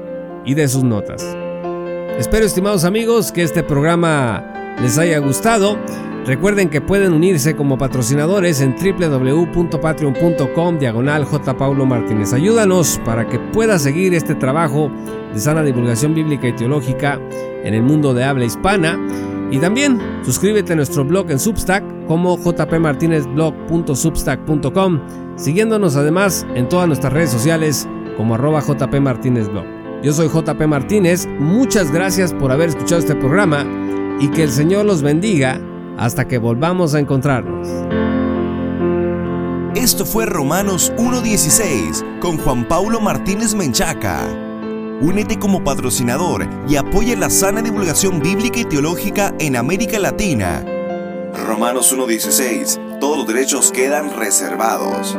y 0.46 0.54
de 0.54 0.68
sus 0.68 0.84
notas. 0.84 1.36
Espero, 2.18 2.46
estimados 2.46 2.84
amigos, 2.84 3.32
que 3.32 3.42
este 3.42 3.62
programa 3.62 4.74
les 4.80 4.96
haya 4.96 5.18
gustado. 5.18 5.76
Recuerden 6.24 6.70
que 6.70 6.80
pueden 6.80 7.12
unirse 7.12 7.54
como 7.54 7.76
patrocinadores 7.78 8.62
en 8.62 8.74
www.patreon.com 8.74 10.78
diagonal 10.78 11.24
J. 11.24 11.56
Paulo 11.56 11.86
Martínez. 11.86 12.32
Ayúdanos 12.32 13.00
para 13.04 13.28
que 13.28 13.38
pueda 13.38 13.78
seguir 13.78 14.12
este 14.14 14.34
trabajo 14.34 14.90
de 15.32 15.38
sana 15.38 15.62
divulgación 15.62 16.12
bíblica 16.14 16.48
y 16.48 16.52
teológica 16.52 17.20
en 17.62 17.74
el 17.74 17.82
mundo 17.82 18.12
de 18.14 18.24
habla 18.24 18.46
hispana. 18.46 18.98
Y 19.52 19.58
también 19.58 20.00
suscríbete 20.24 20.72
a 20.72 20.76
nuestro 20.76 21.04
blog 21.04 21.30
en 21.30 21.38
Substack 21.38 21.84
como 22.06 22.36
jpmartinezblog.substack.com, 22.38 25.00
siguiéndonos 25.36 25.94
además 25.94 26.44
en 26.54 26.68
todas 26.68 26.88
nuestras 26.88 27.12
redes 27.12 27.30
sociales 27.30 27.86
como 28.16 28.34
arroba 28.34 28.60
jpmartinezblog. 28.62 29.75
Yo 30.06 30.12
soy 30.12 30.28
JP 30.28 30.68
Martínez, 30.68 31.26
muchas 31.40 31.90
gracias 31.90 32.32
por 32.32 32.52
haber 32.52 32.68
escuchado 32.68 33.00
este 33.00 33.16
programa 33.16 33.66
y 34.20 34.28
que 34.28 34.44
el 34.44 34.52
Señor 34.52 34.86
los 34.86 35.02
bendiga 35.02 35.60
hasta 35.98 36.28
que 36.28 36.38
volvamos 36.38 36.94
a 36.94 37.00
encontrarnos. 37.00 37.66
Esto 39.74 40.06
fue 40.06 40.24
Romanos 40.26 40.92
1.16 40.96 42.20
con 42.20 42.38
Juan 42.38 42.68
Paulo 42.68 43.00
Martínez 43.00 43.56
Menchaca. 43.56 44.20
Únete 45.00 45.40
como 45.40 45.64
patrocinador 45.64 46.46
y 46.68 46.76
apoya 46.76 47.16
la 47.16 47.28
sana 47.28 47.60
divulgación 47.60 48.20
bíblica 48.20 48.60
y 48.60 48.64
teológica 48.64 49.34
en 49.40 49.56
América 49.56 49.98
Latina. 49.98 50.64
Romanos 51.48 51.92
1.16. 51.92 53.00
Todos 53.00 53.18
los 53.18 53.26
derechos 53.26 53.72
quedan 53.72 54.16
reservados. 54.16 55.18